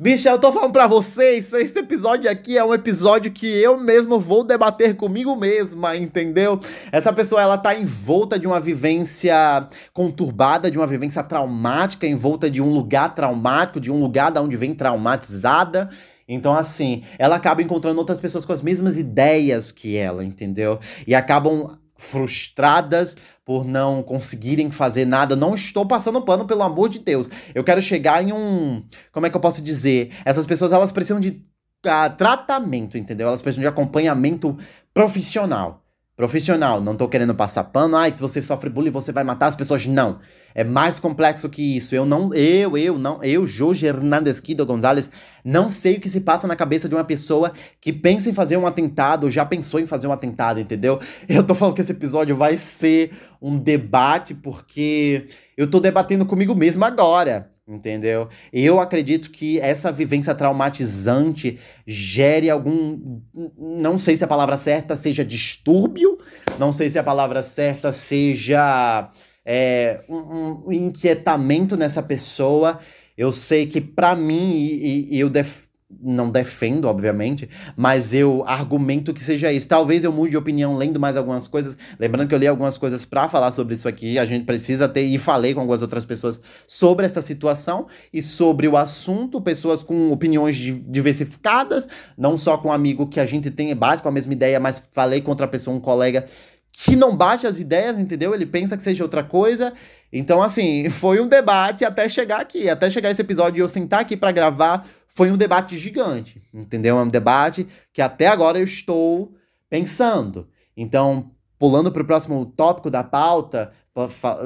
Bicha, 0.00 0.30
eu 0.30 0.38
tô 0.38 0.50
falando 0.50 0.72
pra 0.72 0.86
vocês, 0.86 1.52
esse 1.52 1.78
episódio 1.78 2.30
aqui 2.30 2.56
é 2.56 2.64
um 2.64 2.72
episódio 2.72 3.30
que 3.30 3.46
eu 3.46 3.78
mesmo 3.78 4.18
vou 4.18 4.42
debater 4.42 4.96
comigo 4.96 5.36
mesma, 5.36 5.94
entendeu? 5.94 6.58
Essa 6.90 7.12
pessoa, 7.12 7.42
ela 7.42 7.58
tá 7.58 7.74
envolta 7.74 8.38
de 8.38 8.46
uma 8.46 8.58
vivência 8.58 9.68
conturbada, 9.92 10.70
de 10.70 10.78
uma 10.78 10.86
vivência 10.86 11.22
traumática, 11.22 12.06
envolta 12.06 12.50
de 12.50 12.62
um 12.62 12.72
lugar 12.72 13.14
traumático, 13.14 13.78
de 13.78 13.90
um 13.90 14.00
lugar 14.00 14.30
da 14.30 14.40
onde 14.40 14.56
vem 14.56 14.74
traumatizada. 14.74 15.90
Então, 16.26 16.56
assim, 16.56 17.02
ela 17.18 17.36
acaba 17.36 17.60
encontrando 17.60 17.98
outras 17.98 18.18
pessoas 18.18 18.46
com 18.46 18.54
as 18.54 18.62
mesmas 18.62 18.96
ideias 18.96 19.70
que 19.70 19.98
ela, 19.98 20.24
entendeu? 20.24 20.80
E 21.06 21.14
acabam 21.14 21.76
frustradas 22.00 23.14
por 23.44 23.64
não 23.64 24.02
conseguirem 24.02 24.70
fazer 24.70 25.04
nada. 25.04 25.36
Não 25.36 25.54
estou 25.54 25.86
passando 25.86 26.22
pano, 26.22 26.46
pelo 26.46 26.62
amor 26.62 26.88
de 26.88 26.98
Deus. 26.98 27.28
Eu 27.54 27.62
quero 27.62 27.82
chegar 27.82 28.24
em 28.24 28.32
um. 28.32 28.82
Como 29.12 29.26
é 29.26 29.30
que 29.30 29.36
eu 29.36 29.40
posso 29.40 29.60
dizer? 29.60 30.12
Essas 30.24 30.46
pessoas 30.46 30.72
elas 30.72 30.90
precisam 30.90 31.20
de 31.20 31.44
uh, 31.86 32.16
tratamento, 32.16 32.96
entendeu? 32.96 33.28
Elas 33.28 33.42
precisam 33.42 33.60
de 33.60 33.68
acompanhamento 33.68 34.56
profissional. 34.94 35.84
Profissional, 36.20 36.82
não 36.82 36.96
tô 36.96 37.08
querendo 37.08 37.34
passar 37.34 37.64
pano. 37.64 37.96
Ai, 37.96 38.12
se 38.14 38.20
você 38.20 38.42
sofre 38.42 38.68
bullying, 38.68 38.90
você 38.90 39.10
vai 39.10 39.24
matar 39.24 39.46
as 39.46 39.56
pessoas. 39.56 39.86
Não. 39.86 40.18
É 40.54 40.62
mais 40.62 41.00
complexo 41.00 41.48
que 41.48 41.78
isso. 41.78 41.94
Eu 41.94 42.04
não, 42.04 42.34
eu, 42.34 42.76
eu, 42.76 42.98
não, 42.98 43.22
eu, 43.22 43.46
Jorge 43.46 43.86
Hernandes 43.86 44.38
Quido 44.38 44.66
Gonzalez, 44.66 45.08
não 45.42 45.70
sei 45.70 45.96
o 45.96 46.00
que 46.00 46.10
se 46.10 46.20
passa 46.20 46.46
na 46.46 46.54
cabeça 46.54 46.90
de 46.90 46.94
uma 46.94 47.04
pessoa 47.04 47.54
que 47.80 47.90
pensa 47.90 48.28
em 48.28 48.34
fazer 48.34 48.58
um 48.58 48.66
atentado, 48.66 49.30
já 49.30 49.46
pensou 49.46 49.80
em 49.80 49.86
fazer 49.86 50.08
um 50.08 50.12
atentado, 50.12 50.60
entendeu? 50.60 51.00
Eu 51.26 51.42
tô 51.42 51.54
falando 51.54 51.74
que 51.74 51.80
esse 51.80 51.92
episódio 51.92 52.36
vai 52.36 52.58
ser 52.58 53.12
um 53.40 53.58
debate 53.58 54.34
porque 54.34 55.26
eu 55.56 55.70
tô 55.70 55.80
debatendo 55.80 56.26
comigo 56.26 56.54
mesmo 56.54 56.84
agora. 56.84 57.50
Entendeu? 57.70 58.28
Eu 58.52 58.80
acredito 58.80 59.30
que 59.30 59.60
essa 59.60 59.92
vivência 59.92 60.34
traumatizante 60.34 61.56
gere 61.86 62.50
algum. 62.50 63.20
Não 63.56 63.96
sei 63.96 64.16
se 64.16 64.24
a 64.24 64.26
palavra 64.26 64.58
certa 64.58 64.96
seja 64.96 65.24
distúrbio, 65.24 66.18
não 66.58 66.72
sei 66.72 66.90
se 66.90 66.98
a 66.98 67.02
palavra 67.04 67.42
certa 67.42 67.92
seja 67.92 69.08
é, 69.44 70.02
um, 70.08 70.64
um, 70.66 70.72
inquietamento 70.72 71.76
nessa 71.76 72.02
pessoa. 72.02 72.80
Eu 73.16 73.30
sei 73.30 73.66
que 73.66 73.80
para 73.80 74.16
mim, 74.16 74.50
e, 74.52 75.16
e 75.16 75.20
eu 75.20 75.30
def 75.30 75.69
não 76.02 76.30
defendo, 76.30 76.86
obviamente, 76.86 77.48
mas 77.76 78.14
eu 78.14 78.44
argumento 78.46 79.12
que 79.12 79.22
seja 79.22 79.52
isso. 79.52 79.68
Talvez 79.68 80.04
eu 80.04 80.12
mude 80.12 80.30
de 80.30 80.36
opinião 80.36 80.76
lendo 80.76 81.00
mais 81.00 81.16
algumas 81.16 81.48
coisas. 81.48 81.76
Lembrando 81.98 82.28
que 82.28 82.34
eu 82.34 82.38
li 82.38 82.46
algumas 82.46 82.78
coisas 82.78 83.04
para 83.04 83.28
falar 83.28 83.52
sobre 83.52 83.74
isso 83.74 83.88
aqui. 83.88 84.18
A 84.18 84.24
gente 84.24 84.44
precisa 84.44 84.88
ter, 84.88 85.04
e 85.04 85.18
falei 85.18 85.52
com 85.52 85.60
algumas 85.60 85.82
outras 85.82 86.04
pessoas 86.04 86.40
sobre 86.66 87.06
essa 87.06 87.20
situação 87.20 87.86
e 88.12 88.22
sobre 88.22 88.68
o 88.68 88.76
assunto. 88.76 89.40
Pessoas 89.40 89.82
com 89.82 90.12
opiniões 90.12 90.56
diversificadas, 90.56 91.88
não 92.16 92.36
só 92.36 92.56
com 92.56 92.68
um 92.68 92.72
amigo 92.72 93.06
que 93.06 93.20
a 93.20 93.26
gente 93.26 93.50
tem, 93.50 93.74
bate 93.74 94.02
com 94.02 94.08
a 94.08 94.12
mesma 94.12 94.32
ideia, 94.32 94.60
mas 94.60 94.82
falei 94.92 95.20
com 95.20 95.30
outra 95.30 95.48
pessoa, 95.48 95.76
um 95.76 95.80
colega 95.80 96.26
que 96.72 96.94
não 96.94 97.16
bate 97.16 97.46
as 97.46 97.58
ideias, 97.58 97.98
entendeu? 97.98 98.34
Ele 98.34 98.46
pensa 98.46 98.76
que 98.76 98.82
seja 98.82 99.02
outra 99.02 99.24
coisa. 99.24 99.72
Então, 100.12 100.42
assim, 100.42 100.88
foi 100.90 101.20
um 101.20 101.28
debate 101.28 101.84
até 101.84 102.08
chegar 102.08 102.40
aqui, 102.40 102.68
até 102.68 102.90
chegar 102.90 103.10
esse 103.10 103.20
episódio 103.20 103.58
e 103.58 103.62
eu 103.62 103.68
sentar 103.68 104.00
aqui 104.00 104.16
para 104.16 104.32
gravar, 104.32 104.86
foi 105.06 105.30
um 105.30 105.36
debate 105.36 105.78
gigante, 105.78 106.42
entendeu? 106.52 106.98
É 106.98 107.02
um 107.02 107.08
debate 107.08 107.66
que 107.92 108.02
até 108.02 108.26
agora 108.26 108.58
eu 108.58 108.64
estou 108.64 109.34
pensando. 109.68 110.48
Então, 110.76 111.30
pulando 111.58 111.92
para 111.92 112.02
o 112.02 112.06
próximo 112.06 112.46
tópico 112.46 112.90
da 112.90 113.04
pauta, 113.04 113.72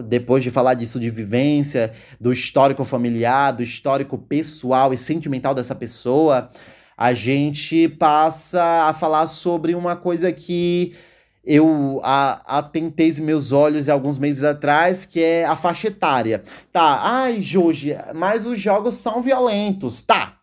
depois 0.07 0.43
de 0.43 0.51
falar 0.51 0.75
disso 0.75 0.99
de 0.99 1.11
vivência, 1.11 1.93
do 2.21 2.33
histórico 2.33 2.85
familiar, 2.85 3.53
do 3.53 3.63
histórico 3.63 4.19
pessoal 4.19 4.93
e 4.93 4.99
sentimental 4.99 5.55
dessa 5.55 5.75
pessoa, 5.75 6.49
a 6.97 7.13
gente 7.13 7.89
passa 7.89 8.89
a 8.89 8.95
falar 8.95 9.27
sobre 9.27 9.75
uma 9.75 9.97
coisa 9.97 10.33
que 10.33 10.95
eu 11.47 12.01
atentei 12.05 13.11
os 13.11 13.19
meus 13.19 13.53
olhos 13.53 13.89
alguns 13.89 14.19
meses 14.19 14.43
atrás, 14.43 15.05
que 15.05 15.23
é 15.23 15.45
a 15.45 15.55
faixa 15.55 15.89
etária. 15.89 16.43
Tá, 16.73 17.01
ai, 17.03 17.41
Jorge, 17.41 17.97
mas 18.15 18.47
os 18.47 18.59
jogos 18.59 18.97
são 18.97 19.21
violentos. 19.21 20.01
Tá, 20.03 20.39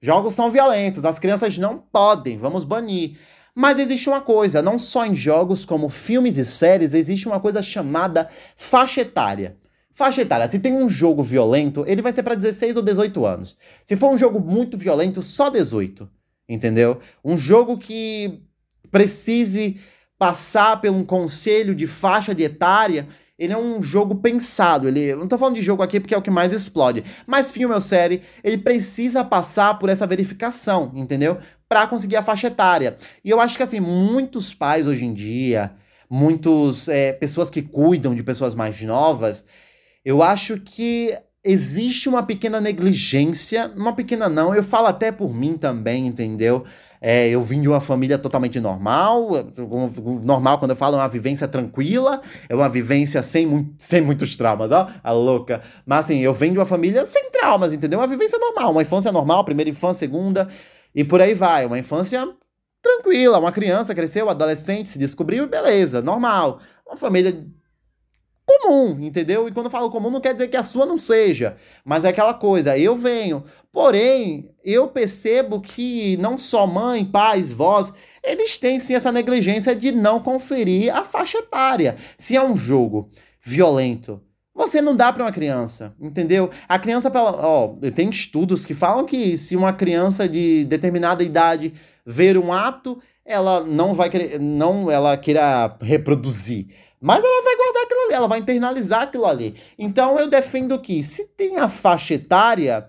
jogos 0.00 0.34
são 0.34 0.50
violentos, 0.50 1.04
as 1.04 1.18
crianças 1.18 1.58
não 1.58 1.78
podem, 1.78 2.38
vamos 2.38 2.64
banir. 2.64 3.18
Mas 3.54 3.78
existe 3.78 4.08
uma 4.08 4.20
coisa, 4.20 4.60
não 4.60 4.78
só 4.78 5.06
em 5.06 5.14
jogos 5.14 5.64
como 5.64 5.88
filmes 5.88 6.38
e 6.38 6.44
séries, 6.44 6.92
existe 6.92 7.26
uma 7.28 7.38
coisa 7.38 7.62
chamada 7.62 8.28
faixa 8.56 9.00
etária. 9.00 9.56
Faixa 9.92 10.22
etária, 10.22 10.48
se 10.48 10.58
tem 10.58 10.72
um 10.72 10.88
jogo 10.88 11.22
violento, 11.22 11.84
ele 11.86 12.02
vai 12.02 12.10
ser 12.10 12.24
para 12.24 12.34
16 12.34 12.76
ou 12.76 12.82
18 12.82 13.24
anos. 13.24 13.56
Se 13.84 13.94
for 13.94 14.10
um 14.10 14.18
jogo 14.18 14.40
muito 14.40 14.76
violento, 14.76 15.22
só 15.22 15.48
18. 15.48 16.10
Entendeu? 16.48 16.98
Um 17.24 17.36
jogo 17.36 17.78
que 17.78 18.42
precise 18.90 19.80
passar 20.18 20.80
por 20.80 20.90
um 20.90 21.04
conselho 21.04 21.74
de 21.74 21.86
faixa 21.86 22.34
de 22.34 22.42
etária, 22.42 23.08
ele 23.38 23.52
é 23.52 23.58
um 23.58 23.82
jogo 23.82 24.14
pensado. 24.16 24.88
Ele, 24.88 25.14
não 25.14 25.26
tô 25.26 25.36
falando 25.36 25.56
de 25.56 25.62
jogo 25.62 25.82
aqui 25.82 25.98
porque 25.98 26.14
é 26.14 26.18
o 26.18 26.22
que 26.22 26.30
mais 26.30 26.52
explode. 26.52 27.04
Mas 27.26 27.50
filme 27.50 27.74
ou 27.74 27.80
série, 27.80 28.22
ele 28.42 28.58
precisa 28.58 29.24
passar 29.24 29.78
por 29.78 29.88
essa 29.88 30.06
verificação, 30.06 30.92
entendeu? 30.94 31.38
Para 31.68 31.86
conseguir 31.86 32.16
a 32.16 32.22
faixa 32.22 32.46
etária. 32.46 32.96
E 33.24 33.30
eu 33.30 33.40
acho 33.40 33.56
que 33.56 33.62
assim, 33.62 33.80
muitos 33.80 34.54
pais 34.54 34.86
hoje 34.86 35.04
em 35.04 35.12
dia, 35.12 35.72
muitas 36.08 36.88
é, 36.88 37.12
pessoas 37.12 37.50
que 37.50 37.62
cuidam 37.62 38.14
de 38.14 38.22
pessoas 38.22 38.54
mais 38.54 38.80
novas, 38.82 39.44
eu 40.04 40.22
acho 40.22 40.60
que 40.60 41.16
existe 41.42 42.08
uma 42.08 42.22
pequena 42.22 42.60
negligência, 42.60 43.70
uma 43.76 43.94
pequena 43.94 44.28
não, 44.28 44.54
eu 44.54 44.62
falo 44.62 44.86
até 44.86 45.12
por 45.12 45.34
mim 45.34 45.58
também, 45.58 46.06
entendeu? 46.06 46.64
É, 47.06 47.28
eu 47.28 47.42
vim 47.42 47.60
de 47.60 47.68
uma 47.68 47.82
família 47.82 48.16
totalmente 48.16 48.58
normal, 48.58 49.28
normal 50.22 50.58
quando 50.58 50.70
eu 50.70 50.76
falo 50.76 50.96
é 50.96 51.00
uma 51.00 51.08
vivência 51.08 51.46
tranquila, 51.46 52.22
é 52.48 52.54
uma 52.54 52.66
vivência 52.66 53.22
sem, 53.22 53.74
sem 53.76 54.00
muitos 54.00 54.38
traumas, 54.38 54.72
ó, 54.72 54.88
a 55.02 55.12
louca. 55.12 55.60
Mas 55.84 56.06
assim, 56.06 56.20
eu 56.20 56.32
venho 56.32 56.54
de 56.54 56.58
uma 56.60 56.64
família 56.64 57.04
sem 57.04 57.30
traumas, 57.30 57.74
entendeu? 57.74 57.98
Uma 57.98 58.06
vivência 58.06 58.38
normal, 58.38 58.70
uma 58.70 58.80
infância 58.80 59.12
normal, 59.12 59.44
primeira 59.44 59.68
infância, 59.68 59.98
segunda, 59.98 60.48
e 60.94 61.04
por 61.04 61.20
aí 61.20 61.34
vai. 61.34 61.66
Uma 61.66 61.78
infância 61.78 62.26
tranquila, 62.80 63.38
uma 63.38 63.52
criança 63.52 63.94
cresceu, 63.94 64.30
adolescente, 64.30 64.88
se 64.88 64.98
descobriu, 64.98 65.46
beleza, 65.46 66.00
normal. 66.00 66.58
Uma 66.86 66.96
família 66.96 67.44
comum, 68.46 68.98
entendeu? 69.04 69.46
E 69.46 69.52
quando 69.52 69.66
eu 69.66 69.70
falo 69.70 69.90
comum, 69.90 70.10
não 70.10 70.22
quer 70.22 70.32
dizer 70.32 70.48
que 70.48 70.56
a 70.56 70.62
sua 70.62 70.86
não 70.86 70.96
seja, 70.96 71.58
mas 71.84 72.06
é 72.06 72.08
aquela 72.08 72.32
coisa, 72.32 72.78
eu 72.78 72.96
venho. 72.96 73.44
Porém, 73.74 74.54
eu 74.64 74.86
percebo 74.86 75.60
que 75.60 76.16
não 76.18 76.38
só 76.38 76.64
mãe, 76.64 77.04
pais, 77.04 77.50
vós, 77.50 77.92
eles 78.22 78.56
têm 78.56 78.78
sim 78.78 78.94
essa 78.94 79.10
negligência 79.10 79.74
de 79.74 79.90
não 79.90 80.20
conferir 80.20 80.94
a 80.94 81.04
faixa 81.04 81.38
etária. 81.38 81.96
Se 82.16 82.36
é 82.36 82.42
um 82.42 82.56
jogo 82.56 83.10
violento, 83.42 84.22
você 84.54 84.80
não 84.80 84.94
dá 84.94 85.12
para 85.12 85.24
uma 85.24 85.32
criança, 85.32 85.92
entendeu? 86.00 86.50
A 86.68 86.78
criança, 86.78 87.10
ó, 87.12 87.74
tem 87.92 88.08
estudos 88.10 88.64
que 88.64 88.74
falam 88.74 89.04
que 89.04 89.36
se 89.36 89.56
uma 89.56 89.72
criança 89.72 90.28
de 90.28 90.64
determinada 90.66 91.24
idade 91.24 91.74
ver 92.06 92.38
um 92.38 92.52
ato, 92.52 93.02
ela 93.24 93.64
não 93.64 93.92
vai 93.92 94.08
querer, 94.08 94.38
não 94.38 94.88
ela 94.88 95.16
queira 95.16 95.76
reproduzir. 95.82 96.68
Mas 97.00 97.24
ela 97.24 97.42
vai 97.42 97.56
guardar 97.56 97.82
aquilo 97.82 98.00
ali, 98.04 98.14
ela 98.14 98.28
vai 98.28 98.38
internalizar 98.38 99.02
aquilo 99.02 99.26
ali. 99.26 99.56
Então 99.76 100.16
eu 100.16 100.28
defendo 100.28 100.78
que, 100.78 101.02
se 101.02 101.26
tem 101.26 101.58
a 101.58 101.68
faixa 101.68 102.14
etária, 102.14 102.88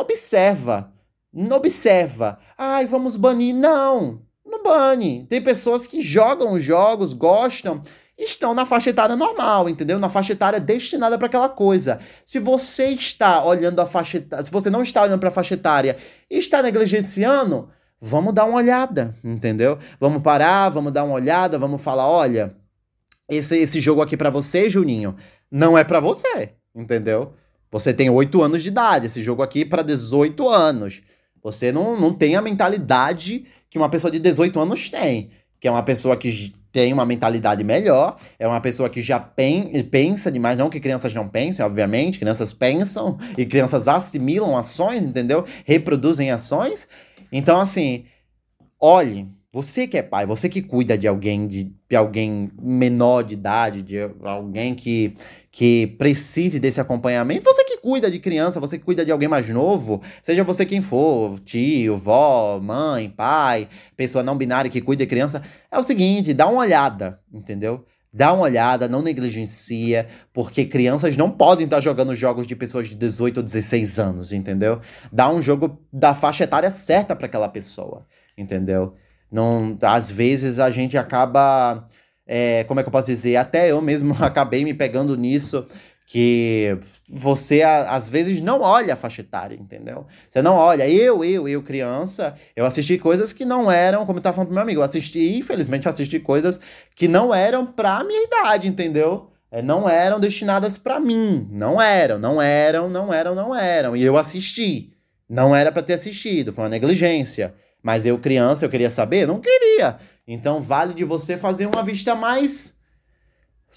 observa. 0.00 0.92
Não 1.32 1.56
observa. 1.56 2.38
Ai, 2.56 2.86
vamos 2.86 3.16
banir. 3.16 3.54
Não, 3.54 4.22
não 4.44 4.62
bane. 4.62 5.26
Tem 5.28 5.42
pessoas 5.42 5.86
que 5.86 6.00
jogam 6.02 6.52
os 6.52 6.62
jogos, 6.62 7.14
gostam, 7.14 7.82
estão 8.18 8.54
na 8.54 8.66
faixa 8.66 8.90
etária 8.90 9.16
normal, 9.16 9.68
entendeu? 9.68 9.98
Na 9.98 10.08
faixa 10.08 10.32
etária 10.32 10.60
destinada 10.60 11.16
para 11.16 11.26
aquela 11.26 11.48
coisa. 11.48 12.00
Se 12.24 12.38
você 12.38 12.86
está 12.88 13.44
olhando 13.44 13.80
a 13.80 13.86
faixa 13.86 14.18
etária, 14.18 14.44
se 14.44 14.50
você 14.50 14.70
não 14.70 14.82
está 14.82 15.02
olhando 15.02 15.20
para 15.20 15.28
a 15.28 15.32
faixa 15.32 15.54
etária 15.54 15.96
e 16.30 16.38
está 16.38 16.62
negligenciando, 16.62 17.70
vamos 18.00 18.34
dar 18.34 18.44
uma 18.44 18.58
olhada, 18.58 19.14
entendeu? 19.24 19.78
Vamos 19.98 20.22
parar, 20.22 20.68
vamos 20.68 20.92
dar 20.92 21.04
uma 21.04 21.14
olhada, 21.14 21.58
vamos 21.58 21.80
falar, 21.80 22.08
olha, 22.08 22.54
esse, 23.28 23.56
esse 23.56 23.80
jogo 23.80 24.02
aqui 24.02 24.16
para 24.16 24.30
você, 24.30 24.68
Juninho, 24.68 25.16
não 25.50 25.76
é 25.76 25.84
para 25.84 26.00
você, 26.00 26.50
entendeu? 26.74 27.34
Você 27.72 27.94
tem 27.94 28.10
8 28.10 28.42
anos 28.42 28.62
de 28.62 28.68
idade, 28.68 29.06
esse 29.06 29.22
jogo 29.22 29.42
aqui 29.42 29.64
para 29.64 29.82
18 29.82 30.46
anos. 30.46 31.00
Você 31.42 31.72
não, 31.72 31.98
não 31.98 32.12
tem 32.12 32.36
a 32.36 32.42
mentalidade 32.42 33.46
que 33.70 33.78
uma 33.78 33.88
pessoa 33.88 34.10
de 34.10 34.18
18 34.18 34.60
anos 34.60 34.90
tem, 34.90 35.30
que 35.58 35.66
é 35.66 35.70
uma 35.70 35.82
pessoa 35.82 36.14
que 36.14 36.54
tem 36.70 36.92
uma 36.92 37.06
mentalidade 37.06 37.64
melhor, 37.64 38.18
é 38.38 38.46
uma 38.46 38.60
pessoa 38.60 38.90
que 38.90 39.02
já 39.02 39.18
pen, 39.18 39.82
pensa 39.84 40.30
demais, 40.30 40.56
não 40.56 40.68
que 40.68 40.78
crianças 40.78 41.14
não 41.14 41.26
pensem, 41.28 41.64
obviamente, 41.64 42.18
crianças 42.18 42.52
pensam 42.52 43.18
e 43.36 43.46
crianças 43.46 43.88
assimilam 43.88 44.56
ações, 44.56 45.02
entendeu? 45.02 45.44
Reproduzem 45.64 46.30
ações. 46.30 46.86
Então, 47.32 47.58
assim, 47.58 48.04
olhe, 48.78 49.26
você 49.54 49.86
que 49.86 49.98
é 49.98 50.02
pai, 50.02 50.24
você 50.24 50.48
que 50.48 50.62
cuida 50.62 50.96
de 50.96 51.06
alguém, 51.06 51.46
de, 51.46 51.64
de 51.86 51.94
alguém 51.94 52.50
menor 52.58 53.22
de 53.22 53.34
idade, 53.34 53.82
de 53.82 53.98
alguém 54.22 54.74
que, 54.74 55.14
que 55.50 55.88
precise 55.98 56.58
desse 56.58 56.80
acompanhamento, 56.80 57.44
você 57.44 57.62
que 57.62 57.76
cuida 57.76 58.10
de 58.10 58.18
criança, 58.18 58.58
você 58.58 58.78
que 58.78 58.84
cuida 58.84 59.04
de 59.04 59.12
alguém 59.12 59.28
mais 59.28 59.46
novo, 59.50 60.00
seja 60.22 60.42
você 60.42 60.64
quem 60.64 60.80
for, 60.80 61.38
tio, 61.40 61.98
vó, 61.98 62.58
mãe, 62.60 63.10
pai, 63.10 63.68
pessoa 63.94 64.24
não 64.24 64.38
binária 64.38 64.70
que 64.70 64.80
cuida 64.80 65.04
de 65.04 65.10
criança, 65.10 65.42
é 65.70 65.78
o 65.78 65.82
seguinte, 65.82 66.32
dá 66.32 66.48
uma 66.48 66.62
olhada, 66.62 67.20
entendeu? 67.30 67.84
Dá 68.10 68.32
uma 68.32 68.44
olhada, 68.44 68.88
não 68.88 69.02
negligencia, 69.02 70.06
porque 70.32 70.64
crianças 70.64 71.14
não 71.14 71.30
podem 71.30 71.66
estar 71.66 71.80
jogando 71.80 72.14
jogos 72.14 72.46
de 72.46 72.56
pessoas 72.56 72.88
de 72.88 72.94
18 72.94 73.36
ou 73.36 73.42
16 73.42 73.98
anos, 73.98 74.32
entendeu? 74.32 74.80
Dá 75.12 75.30
um 75.30 75.42
jogo 75.42 75.78
da 75.92 76.14
faixa 76.14 76.44
etária 76.44 76.70
certa 76.70 77.14
para 77.14 77.26
aquela 77.26 77.48
pessoa, 77.48 78.06
entendeu? 78.36 78.94
Não, 79.32 79.78
às 79.82 80.10
vezes 80.10 80.58
a 80.58 80.70
gente 80.70 80.98
acaba, 80.98 81.88
é, 82.26 82.64
como 82.64 82.78
é 82.78 82.82
que 82.82 82.88
eu 82.88 82.92
posso 82.92 83.06
dizer? 83.06 83.36
Até 83.36 83.70
eu 83.70 83.80
mesmo 83.80 84.14
acabei 84.22 84.62
me 84.62 84.74
pegando 84.74 85.16
nisso, 85.16 85.66
que 86.06 86.76
você 87.08 87.62
às 87.62 88.06
vezes 88.06 88.40
não 88.42 88.60
olha 88.60 88.92
a 88.92 88.96
faixa 88.96 89.22
etária, 89.22 89.54
entendeu? 89.54 90.06
Você 90.28 90.42
não 90.42 90.54
olha. 90.54 90.86
Eu, 90.86 91.24
eu, 91.24 91.48
eu, 91.48 91.62
criança, 91.62 92.34
eu 92.54 92.66
assisti 92.66 92.98
coisas 92.98 93.32
que 93.32 93.46
não 93.46 93.72
eram, 93.72 94.04
como 94.04 94.18
eu 94.18 94.22
tava 94.22 94.36
falando 94.36 94.48
pro 94.48 94.54
meu 94.54 94.62
amigo, 94.62 94.80
eu 94.80 94.84
assisti, 94.84 95.38
infelizmente, 95.38 95.86
eu 95.86 95.90
assisti 95.90 96.20
coisas 96.20 96.60
que 96.94 97.08
não 97.08 97.34
eram 97.34 97.64
pra 97.64 98.04
minha 98.04 98.24
idade, 98.24 98.68
entendeu? 98.68 99.30
É, 99.50 99.62
não 99.62 99.88
eram 99.88 100.20
destinadas 100.20 100.76
para 100.76 101.00
mim. 101.00 101.48
Não 101.50 101.80
eram, 101.80 102.18
não 102.18 102.40
eram, 102.42 102.90
não 102.90 103.12
eram, 103.12 103.34
não 103.34 103.54
eram. 103.54 103.96
E 103.96 104.02
eu 104.02 104.16
assisti. 104.18 104.92
Não 105.28 105.56
era 105.56 105.72
para 105.72 105.82
ter 105.82 105.94
assistido, 105.94 106.52
foi 106.52 106.64
uma 106.64 106.70
negligência. 106.70 107.54
Mas 107.82 108.06
eu, 108.06 108.18
criança, 108.18 108.64
eu 108.64 108.70
queria 108.70 108.90
saber? 108.90 109.26
Não 109.26 109.40
queria. 109.40 109.98
Então 110.26 110.60
vale 110.60 110.94
de 110.94 111.04
você 111.04 111.36
fazer 111.36 111.66
uma 111.66 111.82
vista 111.82 112.14
mais 112.14 112.74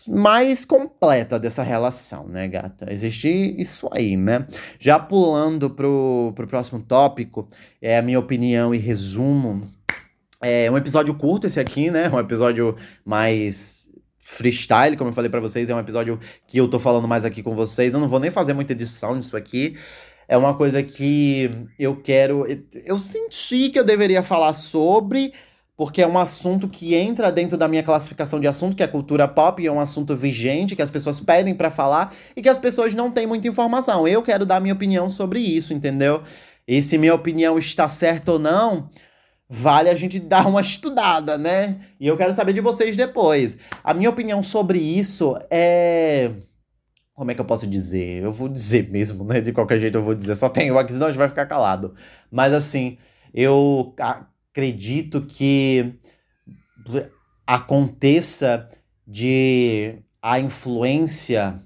mais 0.09 0.65
completa 0.65 1.39
dessa 1.39 1.63
relação, 1.63 2.27
né, 2.27 2.47
gata? 2.49 2.91
Existe 2.91 3.29
isso 3.57 3.87
aí, 3.93 4.17
né? 4.17 4.45
Já 4.77 4.99
pulando 4.99 5.69
pro, 5.69 6.33
pro 6.35 6.47
próximo 6.47 6.81
tópico, 6.81 7.49
é 7.81 7.97
a 7.97 8.01
minha 8.01 8.19
opinião 8.19 8.75
e 8.75 8.77
resumo. 8.77 9.61
É 10.41 10.69
um 10.69 10.77
episódio 10.77 11.15
curto 11.15 11.47
esse 11.47 11.61
aqui, 11.61 11.89
né? 11.89 12.09
Um 12.09 12.19
episódio 12.19 12.75
mais 13.05 13.89
freestyle, 14.19 14.97
como 14.97 15.11
eu 15.11 15.13
falei 15.13 15.29
para 15.29 15.39
vocês, 15.39 15.69
é 15.69 15.75
um 15.75 15.79
episódio 15.79 16.19
que 16.45 16.57
eu 16.57 16.67
tô 16.67 16.77
falando 16.77 17.07
mais 17.07 17.23
aqui 17.23 17.41
com 17.41 17.55
vocês. 17.55 17.93
Eu 17.93 17.99
não 17.99 18.09
vou 18.09 18.19
nem 18.19 18.31
fazer 18.31 18.53
muita 18.53 18.73
edição 18.73 19.15
nisso 19.15 19.37
aqui 19.37 19.77
é 20.27 20.37
uma 20.37 20.53
coisa 20.53 20.81
que 20.81 21.49
eu 21.77 21.95
quero. 22.01 22.45
Eu 22.85 22.99
senti 22.99 23.69
que 23.69 23.79
eu 23.79 23.83
deveria 23.83 24.23
falar 24.23 24.53
sobre, 24.53 25.33
porque 25.77 26.01
é 26.01 26.07
um 26.07 26.17
assunto 26.17 26.67
que 26.67 26.95
entra 26.95 27.31
dentro 27.31 27.57
da 27.57 27.67
minha 27.67 27.83
classificação 27.83 28.39
de 28.39 28.47
assunto, 28.47 28.75
que 28.75 28.83
é 28.83 28.87
cultura 28.87 29.27
pop, 29.27 29.61
e 29.61 29.67
é 29.67 29.71
um 29.71 29.79
assunto 29.79 30.15
vigente, 30.15 30.75
que 30.75 30.81
as 30.81 30.89
pessoas 30.89 31.19
pedem 31.19 31.53
para 31.53 31.69
falar 31.69 32.13
e 32.35 32.41
que 32.41 32.49
as 32.49 32.57
pessoas 32.57 32.93
não 32.93 33.11
têm 33.11 33.27
muita 33.27 33.47
informação. 33.47 34.07
Eu 34.07 34.23
quero 34.23 34.45
dar 34.45 34.59
minha 34.59 34.73
opinião 34.73 35.09
sobre 35.09 35.39
isso, 35.39 35.73
entendeu? 35.73 36.23
E 36.67 36.81
se 36.81 36.97
minha 36.97 37.13
opinião 37.13 37.57
está 37.59 37.87
certa 37.87 38.31
ou 38.31 38.39
não, 38.39 38.89
vale 39.47 39.89
a 39.89 39.95
gente 39.95 40.19
dar 40.21 40.47
uma 40.47 40.61
estudada, 40.61 41.37
né? 41.37 41.79
E 41.99 42.07
eu 42.07 42.17
quero 42.17 42.33
saber 42.33 42.53
de 42.53 42.61
vocês 42.61 42.97
depois. 42.97 43.57
A 43.83 43.93
minha 43.93 44.09
opinião 44.09 44.41
sobre 44.41 44.79
isso 44.79 45.37
é. 45.49 46.31
Como 47.15 47.31
é 47.31 47.33
que 47.33 47.39
eu 47.39 47.45
posso 47.45 47.65
dizer? 47.65 48.21
Eu 48.21 48.31
vou 48.31 48.49
dizer 48.49 48.89
mesmo, 48.91 49.23
né? 49.23 49.39
De 49.39 49.53
qualquer 49.53 49.79
jeito 49.79 49.97
eu 49.97 50.03
vou 50.03 50.13
dizer. 50.13 50.35
Só 50.35 50.49
tem 50.49 50.67
eu 50.67 50.77
aqui, 50.77 50.91
senão 50.91 51.07
a 51.07 51.09
gente 51.09 51.17
vai 51.17 51.29
ficar 51.29 51.45
calado. 51.45 51.95
Mas 52.29 52.53
assim, 52.53 52.97
eu 53.33 53.95
acredito 53.97 55.21
que 55.21 55.95
aconteça 57.47 58.67
de 59.07 59.99
a 60.21 60.39
influência 60.39 61.59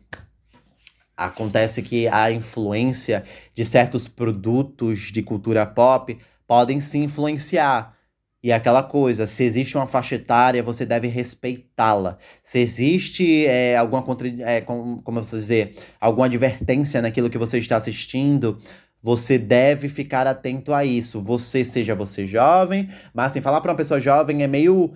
acontece 1.19 1.81
que 1.81 2.07
a 2.07 2.31
influência 2.31 3.23
de 3.53 3.65
certos 3.65 4.07
produtos 4.07 5.11
de 5.11 5.21
cultura 5.21 5.65
pop 5.65 6.17
podem 6.47 6.79
se 6.79 6.97
influenciar. 6.97 7.98
E 8.41 8.53
aquela 8.53 8.81
coisa, 8.81 9.27
se 9.27 9.43
existe 9.43 9.75
uma 9.75 9.85
faixa 9.85 10.15
etária, 10.15 10.63
você 10.63 10.85
deve 10.85 11.07
respeitá-la. 11.07 12.17
Se 12.41 12.59
existe 12.59 13.45
é, 13.45 13.75
alguma 13.75 14.01
contra, 14.01 14.27
é, 14.27 14.61
como, 14.61 15.01
como 15.01 15.19
eu 15.19 15.23
posso 15.23 15.35
dizer, 15.35 15.75
alguma 15.99 16.25
advertência 16.27 17.01
naquilo 17.01 17.29
que 17.29 17.37
você 17.37 17.57
está 17.59 17.75
assistindo, 17.75 18.57
você 19.03 19.37
deve 19.37 19.89
ficar 19.89 20.25
atento 20.25 20.73
a 20.73 20.85
isso. 20.85 21.21
Você 21.21 21.65
seja 21.65 21.93
você 21.93 22.25
jovem, 22.25 22.89
mas 23.13 23.27
assim, 23.27 23.41
falar 23.41 23.59
para 23.59 23.71
uma 23.71 23.77
pessoa 23.77 23.99
jovem 23.99 24.41
é 24.41 24.47
meio 24.47 24.93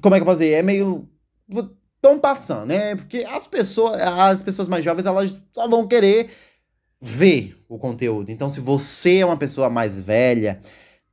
como 0.00 0.14
é 0.14 0.18
que 0.18 0.22
eu 0.22 0.26
posso 0.26 0.40
dizer? 0.40 0.52
É 0.52 0.62
meio 0.62 1.08
estão 1.96 2.18
passando, 2.18 2.66
né? 2.66 2.94
Porque 2.96 3.24
as 3.28 3.46
pessoas, 3.46 4.00
as 4.00 4.42
pessoas 4.42 4.68
mais 4.68 4.84
jovens, 4.84 5.06
elas 5.06 5.42
só 5.52 5.66
vão 5.66 5.86
querer 5.86 6.30
ver 7.00 7.56
o 7.68 7.78
conteúdo. 7.78 8.30
Então, 8.30 8.50
se 8.50 8.60
você 8.60 9.18
é 9.18 9.26
uma 9.26 9.36
pessoa 9.36 9.70
mais 9.70 9.98
velha, 10.00 10.60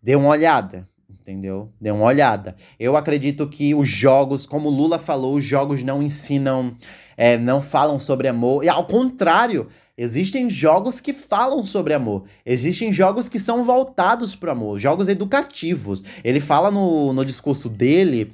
dê 0.01 0.15
uma 0.15 0.29
olhada, 0.29 0.87
entendeu? 1.31 1.71
Dê 1.79 1.89
uma 1.91 2.05
olhada. 2.05 2.55
Eu 2.79 2.95
acredito 2.97 3.47
que 3.47 3.73
os 3.73 3.87
jogos, 3.87 4.45
como 4.45 4.69
Lula 4.69 4.99
falou, 4.99 5.35
os 5.35 5.43
jogos 5.43 5.81
não 5.81 6.03
ensinam, 6.03 6.75
é, 7.15 7.37
não 7.37 7.61
falam 7.61 7.97
sobre 7.97 8.27
amor. 8.27 8.63
E 8.63 8.69
ao 8.69 8.85
contrário, 8.85 9.67
existem 9.97 10.49
jogos 10.49 10.99
que 10.99 11.13
falam 11.13 11.63
sobre 11.63 11.93
amor. 11.93 12.25
Existem 12.45 12.91
jogos 12.91 13.29
que 13.29 13.39
são 13.39 13.63
voltados 13.63 14.35
para 14.35 14.49
o 14.49 14.51
amor, 14.51 14.79
jogos 14.79 15.07
educativos. 15.07 16.03
Ele 16.23 16.39
fala 16.39 16.69
no, 16.69 17.13
no 17.13 17.25
discurso 17.25 17.69
dele 17.69 18.31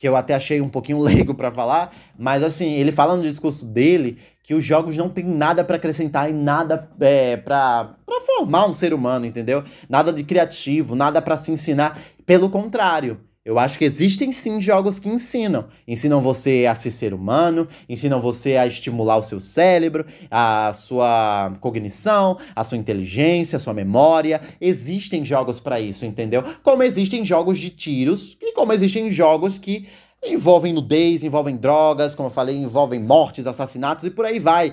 que 0.00 0.08
eu 0.08 0.16
até 0.16 0.34
achei 0.34 0.62
um 0.62 0.68
pouquinho 0.68 0.98
leigo 1.02 1.34
para 1.34 1.50
falar, 1.50 1.94
mas 2.18 2.42
assim, 2.42 2.72
ele 2.72 2.90
fala 2.90 3.16
no 3.16 3.22
discurso 3.22 3.66
dele 3.66 4.18
que 4.42 4.54
os 4.54 4.64
jogos 4.64 4.96
não 4.96 5.08
tem 5.08 5.24
nada 5.24 5.62
para 5.62 5.76
acrescentar 5.76 6.30
e 6.30 6.32
nada 6.32 6.90
é, 7.00 7.36
para 7.36 7.94
formar 8.26 8.66
um 8.66 8.72
ser 8.72 8.92
humano, 8.94 9.26
entendeu? 9.26 9.62
Nada 9.88 10.12
de 10.12 10.24
criativo, 10.24 10.96
nada 10.96 11.20
para 11.20 11.36
se 11.36 11.52
ensinar. 11.52 12.00
Pelo 12.30 12.48
contrário, 12.48 13.22
eu 13.44 13.58
acho 13.58 13.76
que 13.76 13.84
existem 13.84 14.30
sim 14.30 14.60
jogos 14.60 15.00
que 15.00 15.08
ensinam. 15.08 15.64
Ensinam 15.84 16.20
você 16.20 16.64
a 16.64 16.76
ser 16.76 16.92
ser 16.92 17.12
humano, 17.12 17.66
ensinam 17.88 18.20
você 18.20 18.56
a 18.56 18.68
estimular 18.68 19.16
o 19.16 19.22
seu 19.24 19.40
cérebro, 19.40 20.06
a 20.30 20.72
sua 20.72 21.52
cognição, 21.60 22.38
a 22.54 22.62
sua 22.62 22.78
inteligência, 22.78 23.56
a 23.56 23.58
sua 23.58 23.74
memória. 23.74 24.40
Existem 24.60 25.24
jogos 25.24 25.58
para 25.58 25.80
isso, 25.80 26.06
entendeu? 26.06 26.44
Como 26.62 26.84
existem 26.84 27.24
jogos 27.24 27.58
de 27.58 27.70
tiros 27.70 28.36
e 28.40 28.52
como 28.52 28.72
existem 28.72 29.10
jogos 29.10 29.58
que 29.58 29.88
envolvem 30.24 30.72
nudez, 30.72 31.24
envolvem 31.24 31.56
drogas, 31.56 32.14
como 32.14 32.28
eu 32.28 32.32
falei, 32.32 32.54
envolvem 32.54 33.02
mortes, 33.02 33.44
assassinatos 33.44 34.04
e 34.04 34.10
por 34.10 34.24
aí 34.24 34.38
vai 34.38 34.72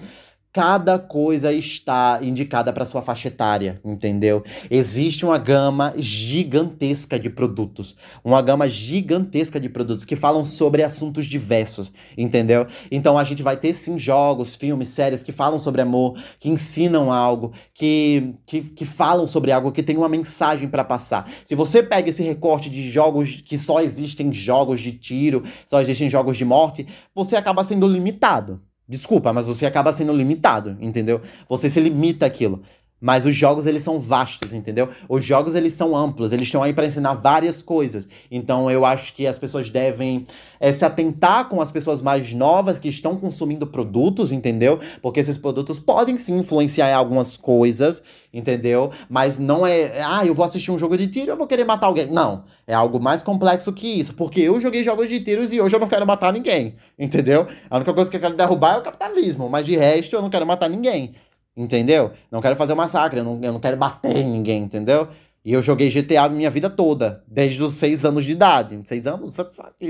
cada 0.58 0.98
coisa 0.98 1.54
está 1.54 2.18
indicada 2.20 2.74
para 2.74 2.84
sua 2.84 3.04
faixa 3.04 3.28
etária, 3.28 3.80
entendeu? 3.86 4.44
Existe 4.72 5.24
uma 5.24 5.38
gama 5.38 5.94
gigantesca 5.98 7.20
de 7.20 7.30
produtos, 7.30 7.96
uma 8.24 8.42
gama 8.42 8.68
gigantesca 8.68 9.60
de 9.60 9.70
produtos 9.70 10.04
que 10.04 10.16
falam 10.16 10.44
sobre 10.44 10.82
assuntos 10.82 11.28
diversos, 11.28 11.94
entendeu? 12.18 12.66
Então 12.90 13.20
a 13.20 13.24
gente 13.24 13.44
vai 13.44 13.56
ter 13.56 13.76
sim 13.76 14.00
jogos, 14.00 14.56
filmes, 14.56 14.88
séries 14.88 15.22
que 15.22 15.32
falam 15.32 15.60
sobre 15.60 15.80
amor, 15.80 16.20
que 16.40 16.50
ensinam 16.50 17.12
algo, 17.12 17.54
que, 17.72 18.34
que, 18.48 18.62
que 18.62 18.84
falam 18.84 19.28
sobre 19.28 19.52
algo, 19.52 19.72
que 19.72 19.84
tem 19.84 19.96
uma 19.96 20.10
mensagem 20.10 20.68
para 20.68 20.84
passar. 20.84 21.30
Se 21.46 21.54
você 21.54 21.84
pega 21.84 22.10
esse 22.10 22.24
recorte 22.24 22.68
de 22.68 22.90
jogos 22.90 23.44
que 23.46 23.60
só 23.60 23.80
existem 23.80 24.34
jogos 24.34 24.82
de 24.82 24.94
tiro, 24.94 25.44
só 25.68 25.80
existem 25.80 26.10
jogos 26.10 26.36
de 26.36 26.44
morte, 26.44 26.88
você 27.14 27.36
acaba 27.36 27.64
sendo 27.64 27.88
limitado. 27.88 28.60
Desculpa, 28.90 29.34
mas 29.34 29.48
você 29.48 29.66
acaba 29.66 29.92
sendo 29.92 30.14
limitado, 30.14 30.78
entendeu? 30.80 31.22
Você 31.50 31.70
se 31.70 31.80
limita 31.82 32.26
aquilo. 32.26 32.62
Mas 33.00 33.26
os 33.26 33.36
jogos, 33.36 33.68
eles 33.68 33.84
são 33.84 34.00
vastos, 34.00 34.54
entendeu? 34.54 34.90
Os 35.08 35.24
jogos, 35.24 35.54
eles 35.54 35.74
são 35.74 35.96
amplos, 35.96 36.32
eles 36.32 36.48
estão 36.48 36.64
aí 36.64 36.74
para 36.74 36.88
ensinar 36.88 37.14
várias 37.14 37.62
coisas. 37.62 38.08
Então, 38.32 38.72
eu 38.72 38.86
acho 38.86 39.14
que 39.14 39.28
as 39.28 39.38
pessoas 39.38 39.70
devem 39.70 40.26
é, 40.60 40.74
se 40.74 40.84
atentar 40.84 41.48
com 41.48 41.62
as 41.62 41.70
pessoas 41.70 42.02
mais 42.02 42.34
novas 42.34 42.80
que 42.80 42.90
estão 42.90 43.16
consumindo 43.16 43.68
produtos, 43.68 44.32
entendeu? 44.32 44.80
Porque 45.02 45.20
esses 45.20 45.38
produtos 45.38 45.80
podem 45.80 46.18
sim 46.18 46.40
influenciar 46.40 46.90
em 46.90 46.94
algumas 46.94 47.38
coisas, 47.38 48.02
entendeu? 48.34 48.92
Mas 49.08 49.38
não 49.38 49.66
é, 49.66 50.02
ah, 50.04 50.26
eu 50.26 50.34
vou 50.34 50.46
assistir 50.46 50.72
um 50.72 50.78
jogo 50.78 50.98
de 50.98 51.08
tiro 51.08 51.32
eu 51.32 51.38
vou 51.38 51.48
querer 51.48 51.66
matar 51.66 51.88
alguém. 51.88 52.08
Não, 52.08 52.46
é 52.66 52.74
algo 52.74 53.00
mais 53.00 53.22
complexo 53.22 53.72
que 53.74 53.88
isso. 53.88 54.14
Porque 54.14 54.42
eu 54.42 54.60
joguei 54.60 54.84
jogos 54.84 55.08
de 55.08 55.20
tiros 55.20 55.54
e 55.54 55.62
hoje 55.62 55.76
eu 55.76 55.80
não 55.80 55.88
quero 55.88 56.06
matar 56.06 56.34
ninguém, 56.34 56.76
entendeu? 56.98 57.46
A 57.70 57.76
única 57.76 57.94
coisa 57.94 58.10
que 58.10 58.18
eu 58.18 58.22
quero 58.22 58.36
derrubar 58.36 58.76
é 58.76 58.78
o 58.80 58.82
capitalismo, 58.82 59.48
mas 59.50 59.66
de 59.66 59.78
resto 59.78 60.16
eu 60.16 60.22
não 60.22 60.30
quero 60.30 60.46
matar 60.46 60.70
ninguém. 60.70 61.14
Entendeu? 61.58 62.12
Não 62.32 62.40
quero 62.40 62.56
fazer 62.56 62.74
um 62.74 62.76
massacre, 62.76 63.18
eu 63.18 63.24
não, 63.24 63.40
eu 63.42 63.52
não 63.52 63.60
quero 63.60 63.76
bater 63.76 64.16
em 64.16 64.30
ninguém, 64.30 64.62
entendeu? 64.62 65.08
E 65.44 65.54
eu 65.54 65.62
joguei 65.62 65.90
GTA 65.90 66.28
minha 66.28 66.50
vida 66.50 66.70
toda, 66.70 67.24
desde 67.26 67.64
os 67.64 67.76
seis 67.76 68.04
anos 68.04 68.26
de 68.26 68.34
idade. 68.34 68.80
Seis 68.84 69.08
anos, 69.08 69.36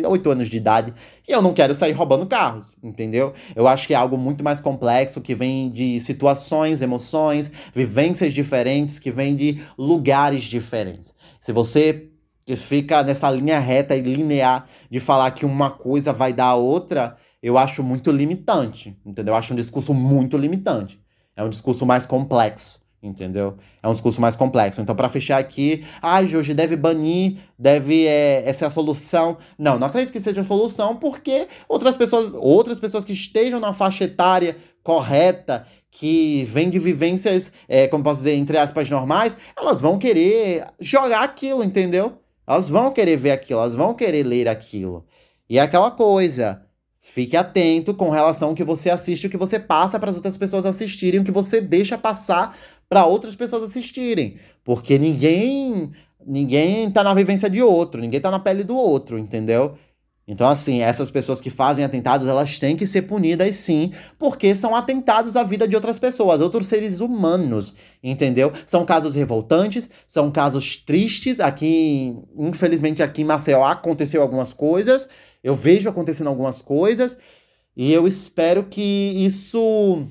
oito 0.08 0.30
anos 0.30 0.48
de 0.48 0.56
idade. 0.56 0.94
E 1.28 1.32
eu 1.32 1.42
não 1.42 1.52
quero 1.52 1.74
sair 1.74 1.94
roubando 1.94 2.28
carros, 2.28 2.78
entendeu? 2.82 3.34
Eu 3.56 3.68
acho 3.68 3.88
que 3.88 3.94
é 3.96 3.98
algo 3.98 4.18
muito 4.18 4.44
mais 4.44 4.60
complexo, 4.60 5.20
que 5.20 5.34
vem 5.34 5.72
de 5.72 6.00
situações, 6.00 6.80
emoções, 6.82 7.52
vivências 7.74 8.34
diferentes, 8.34 9.00
que 9.00 9.10
vem 9.10 9.36
de 9.36 9.60
lugares 9.78 10.44
diferentes. 10.44 11.16
Se 11.42 11.52
você 11.52 12.08
fica 12.56 13.02
nessa 13.02 13.30
linha 13.32 13.58
reta 13.58 13.96
e 13.96 14.02
linear 14.02 14.68
de 14.90 15.00
falar 15.00 15.32
que 15.32 15.44
uma 15.44 15.72
coisa 15.72 16.14
vai 16.14 16.32
dar 16.32 16.46
a 16.46 16.56
outra, 16.56 17.18
eu 17.42 17.58
acho 17.58 17.84
muito 17.84 18.12
limitante, 18.12 18.96
entendeu? 19.04 19.34
Eu 19.34 19.38
acho 19.38 19.54
um 19.54 19.58
discurso 19.58 19.92
muito 19.94 20.38
limitante. 20.38 21.02
É 21.38 21.44
um 21.44 21.50
discurso 21.50 21.86
mais 21.86 22.08
complexo, 22.08 22.82
entendeu? 23.02 23.58
É 23.82 23.88
um 23.88 23.94
discurso 23.94 24.20
mais 24.20 24.36
complexo. 24.36 24.82
Então, 24.82 24.96
para 24.96 25.08
fechar 25.08 25.38
aqui, 25.38 25.86
ah, 26.02 26.26
Jorge, 26.26 26.52
deve 26.56 26.76
banir, 26.76 27.38
deve 27.58 28.08
é, 28.08 28.42
essa 28.44 28.66
é 28.66 28.68
a 28.68 28.72
solução. 28.72 29.38
Não, 29.58 29.78
não 29.78 29.86
acredito 29.86 30.12
que 30.12 30.20
seja 30.20 30.42
a 30.42 30.44
solução, 30.44 30.96
porque 30.96 31.48
outras 31.70 31.96
pessoas, 31.96 32.34
outras 32.34 32.80
pessoas 32.80 33.06
que 33.06 33.14
estejam 33.14 33.60
na 33.60 33.72
faixa 33.72 34.06
etária 34.06 34.58
correta, 34.84 35.68
que 35.92 36.44
vem 36.46 36.72
de 36.72 36.80
vivências, 36.80 37.52
é, 37.70 37.88
como 37.88 38.04
posso 38.04 38.22
dizer, 38.22 38.34
entre 38.34 38.58
aspas, 38.58 38.90
normais, 38.90 39.38
elas 39.56 39.80
vão 39.80 40.00
querer 40.00 40.66
jogar 40.80 41.24
aquilo, 41.24 41.64
entendeu? 41.64 42.18
Elas 42.48 42.68
vão 42.68 42.92
querer 42.92 43.18
ver 43.18 43.32
aquilo, 43.32 43.60
elas 43.60 43.76
vão 43.76 43.94
querer 43.94 44.24
ler 44.24 44.48
aquilo. 44.48 45.06
E 45.48 45.60
é 45.60 45.62
aquela 45.62 45.92
coisa. 45.92 46.67
Fique 47.10 47.38
atento 47.38 47.94
com 47.94 48.10
relação 48.10 48.50
ao 48.50 48.54
que 48.54 48.66
você 48.66 48.90
assiste, 48.90 49.28
o 49.28 49.30
que 49.30 49.38
você 49.38 49.58
passa 49.58 49.98
para 49.98 50.10
as 50.10 50.18
outras 50.18 50.36
pessoas 50.36 50.66
assistirem, 50.66 51.22
o 51.22 51.24
que 51.24 51.32
você 51.32 51.62
deixa 51.62 51.98
passar 51.98 52.56
para 52.90 53.06
outras 53.06 53.34
pessoas 53.34 53.64
assistirem, 53.64 54.38
porque 54.64 55.00
ninguém 55.00 55.92
ninguém 56.26 56.92
tá 56.92 57.04
na 57.04 57.14
vivência 57.14 57.50
de 57.50 57.62
outro, 57.62 58.02
ninguém 58.02 58.20
tá 58.20 58.30
na 58.30 58.40
pele 58.40 58.64
do 58.64 58.76
outro, 58.76 59.18
entendeu? 59.18 59.78
Então, 60.28 60.50
assim, 60.50 60.82
essas 60.82 61.10
pessoas 61.10 61.40
que 61.40 61.50
fazem 61.50 61.86
atentados, 61.86 62.28
elas 62.28 62.60
têm 62.60 62.76
que 62.76 62.86
ser 62.86 63.04
punidas 63.04 63.56
sim, 63.56 63.94
porque 64.20 64.54
são 64.54 64.76
atentados 64.76 65.38
à 65.38 65.44
vida 65.44 65.66
de 65.66 65.76
outras 65.76 65.98
pessoas, 65.98 66.42
outros 66.42 66.68
seres 66.68 67.00
humanos, 67.00 67.74
entendeu? 68.04 68.52
São 68.66 68.86
casos 68.86 69.16
revoltantes, 69.16 69.90
são 70.06 70.30
casos 70.30 70.76
tristes. 70.76 71.40
Aqui, 71.40 72.14
infelizmente, 72.38 73.02
aqui 73.02 73.22
em 73.22 73.26
Maceió 73.26 73.64
aconteceu 73.64 74.22
algumas 74.22 74.52
coisas, 74.52 75.08
eu 75.48 75.56
vejo 75.56 75.90
acontecendo 75.90 76.28
algumas 76.28 76.62
coisas 76.62 77.18
e 77.74 77.94
eu 77.94 78.06
espero 78.06 78.66
que 78.66 79.14
isso 79.16 80.06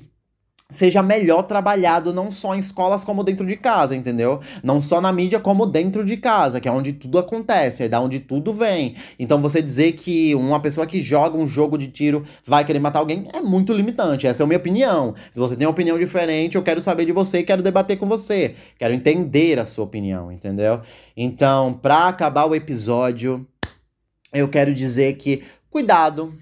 seja 0.67 1.03
melhor 1.03 1.43
trabalhado 1.43 2.11
não 2.11 2.31
só 2.31 2.55
em 2.55 2.59
escolas 2.59 3.03
como 3.03 3.23
dentro 3.23 3.45
de 3.45 3.55
casa, 3.55 3.95
entendeu? 3.95 4.41
Não 4.63 4.81
só 4.81 4.99
na 4.99 5.13
mídia 5.13 5.39
como 5.39 5.67
dentro 5.67 6.03
de 6.03 6.17
casa, 6.17 6.59
que 6.59 6.67
é 6.67 6.71
onde 6.71 6.91
tudo 6.91 7.19
acontece, 7.19 7.83
é 7.83 7.87
da 7.87 8.01
onde 8.01 8.19
tudo 8.19 8.51
vem. 8.51 8.95
Então 9.19 9.39
você 9.39 9.61
dizer 9.61 9.91
que 9.91 10.33
uma 10.33 10.59
pessoa 10.59 10.87
que 10.87 11.01
joga 11.01 11.37
um 11.37 11.45
jogo 11.45 11.77
de 11.77 11.87
tiro 11.87 12.25
vai 12.43 12.65
querer 12.65 12.79
matar 12.79 12.97
alguém 12.97 13.27
é 13.31 13.39
muito 13.39 13.71
limitante. 13.73 14.25
Essa 14.25 14.41
é 14.41 14.43
a 14.43 14.47
minha 14.47 14.57
opinião. 14.57 15.13
Se 15.31 15.39
você 15.39 15.55
tem 15.55 15.67
uma 15.67 15.71
opinião 15.71 15.99
diferente, 15.99 16.55
eu 16.55 16.63
quero 16.63 16.81
saber 16.81 17.05
de 17.05 17.11
você 17.11 17.43
quero 17.43 17.61
debater 17.61 17.95
com 17.95 18.07
você. 18.07 18.55
Quero 18.79 18.91
entender 18.91 19.59
a 19.59 19.65
sua 19.65 19.85
opinião, 19.85 20.31
entendeu? 20.31 20.81
Então, 21.15 21.73
para 21.73 22.07
acabar 22.07 22.45
o 22.45 22.55
episódio, 22.55 23.47
eu 24.37 24.49
quero 24.49 24.73
dizer 24.73 25.15
que 25.15 25.43
cuidado, 25.69 26.33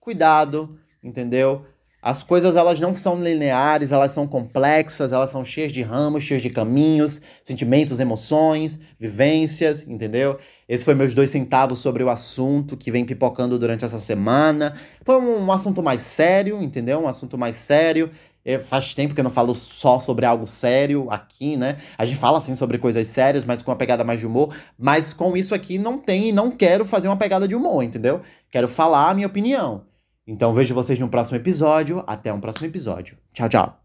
cuidado, 0.00 0.78
entendeu? 1.02 1.66
As 2.04 2.24
coisas 2.24 2.56
elas 2.56 2.80
não 2.80 2.92
são 2.92 3.22
lineares, 3.22 3.92
elas 3.92 4.10
são 4.10 4.26
complexas, 4.26 5.12
elas 5.12 5.30
são 5.30 5.44
cheias 5.44 5.70
de 5.70 5.82
ramos, 5.82 6.24
cheias 6.24 6.42
de 6.42 6.50
caminhos, 6.50 7.20
sentimentos, 7.44 8.00
emoções, 8.00 8.76
vivências, 8.98 9.86
entendeu? 9.86 10.36
Esse 10.68 10.84
foi 10.84 10.96
meus 10.96 11.14
dois 11.14 11.30
centavos 11.30 11.78
sobre 11.78 12.02
o 12.02 12.10
assunto 12.10 12.76
que 12.76 12.90
vem 12.90 13.04
pipocando 13.04 13.56
durante 13.56 13.84
essa 13.84 13.98
semana. 13.98 14.74
Foi 15.04 15.14
um, 15.16 15.44
um 15.44 15.52
assunto 15.52 15.80
mais 15.80 16.02
sério, 16.02 16.60
entendeu? 16.60 16.98
Um 16.98 17.06
assunto 17.06 17.38
mais 17.38 17.54
sério. 17.54 18.10
É, 18.44 18.58
faz 18.58 18.94
tempo 18.94 19.14
que 19.14 19.20
eu 19.20 19.24
não 19.24 19.30
falo 19.30 19.54
só 19.54 20.00
sobre 20.00 20.26
algo 20.26 20.46
sério 20.46 21.08
aqui, 21.10 21.56
né? 21.56 21.78
A 21.96 22.04
gente 22.04 22.18
fala 22.18 22.38
assim 22.38 22.54
sobre 22.56 22.78
coisas 22.78 23.06
sérias, 23.06 23.44
mas 23.44 23.62
com 23.62 23.70
uma 23.70 23.76
pegada 23.76 24.02
mais 24.02 24.20
de 24.20 24.26
humor. 24.26 24.54
Mas 24.78 25.12
com 25.12 25.36
isso 25.36 25.54
aqui 25.54 25.78
não 25.78 25.98
tem 25.98 26.28
e 26.28 26.32
não 26.32 26.50
quero 26.50 26.84
fazer 26.84 27.08
uma 27.08 27.16
pegada 27.16 27.46
de 27.46 27.54
humor, 27.54 27.82
entendeu? 27.82 28.20
Quero 28.50 28.68
falar 28.68 29.10
a 29.10 29.14
minha 29.14 29.26
opinião. 29.26 29.84
Então 30.26 30.52
vejo 30.52 30.74
vocês 30.74 30.98
no 30.98 31.08
próximo 31.08 31.36
episódio. 31.36 32.02
Até 32.06 32.32
um 32.32 32.40
próximo 32.40 32.66
episódio. 32.66 33.16
Tchau, 33.32 33.48
tchau. 33.48 33.81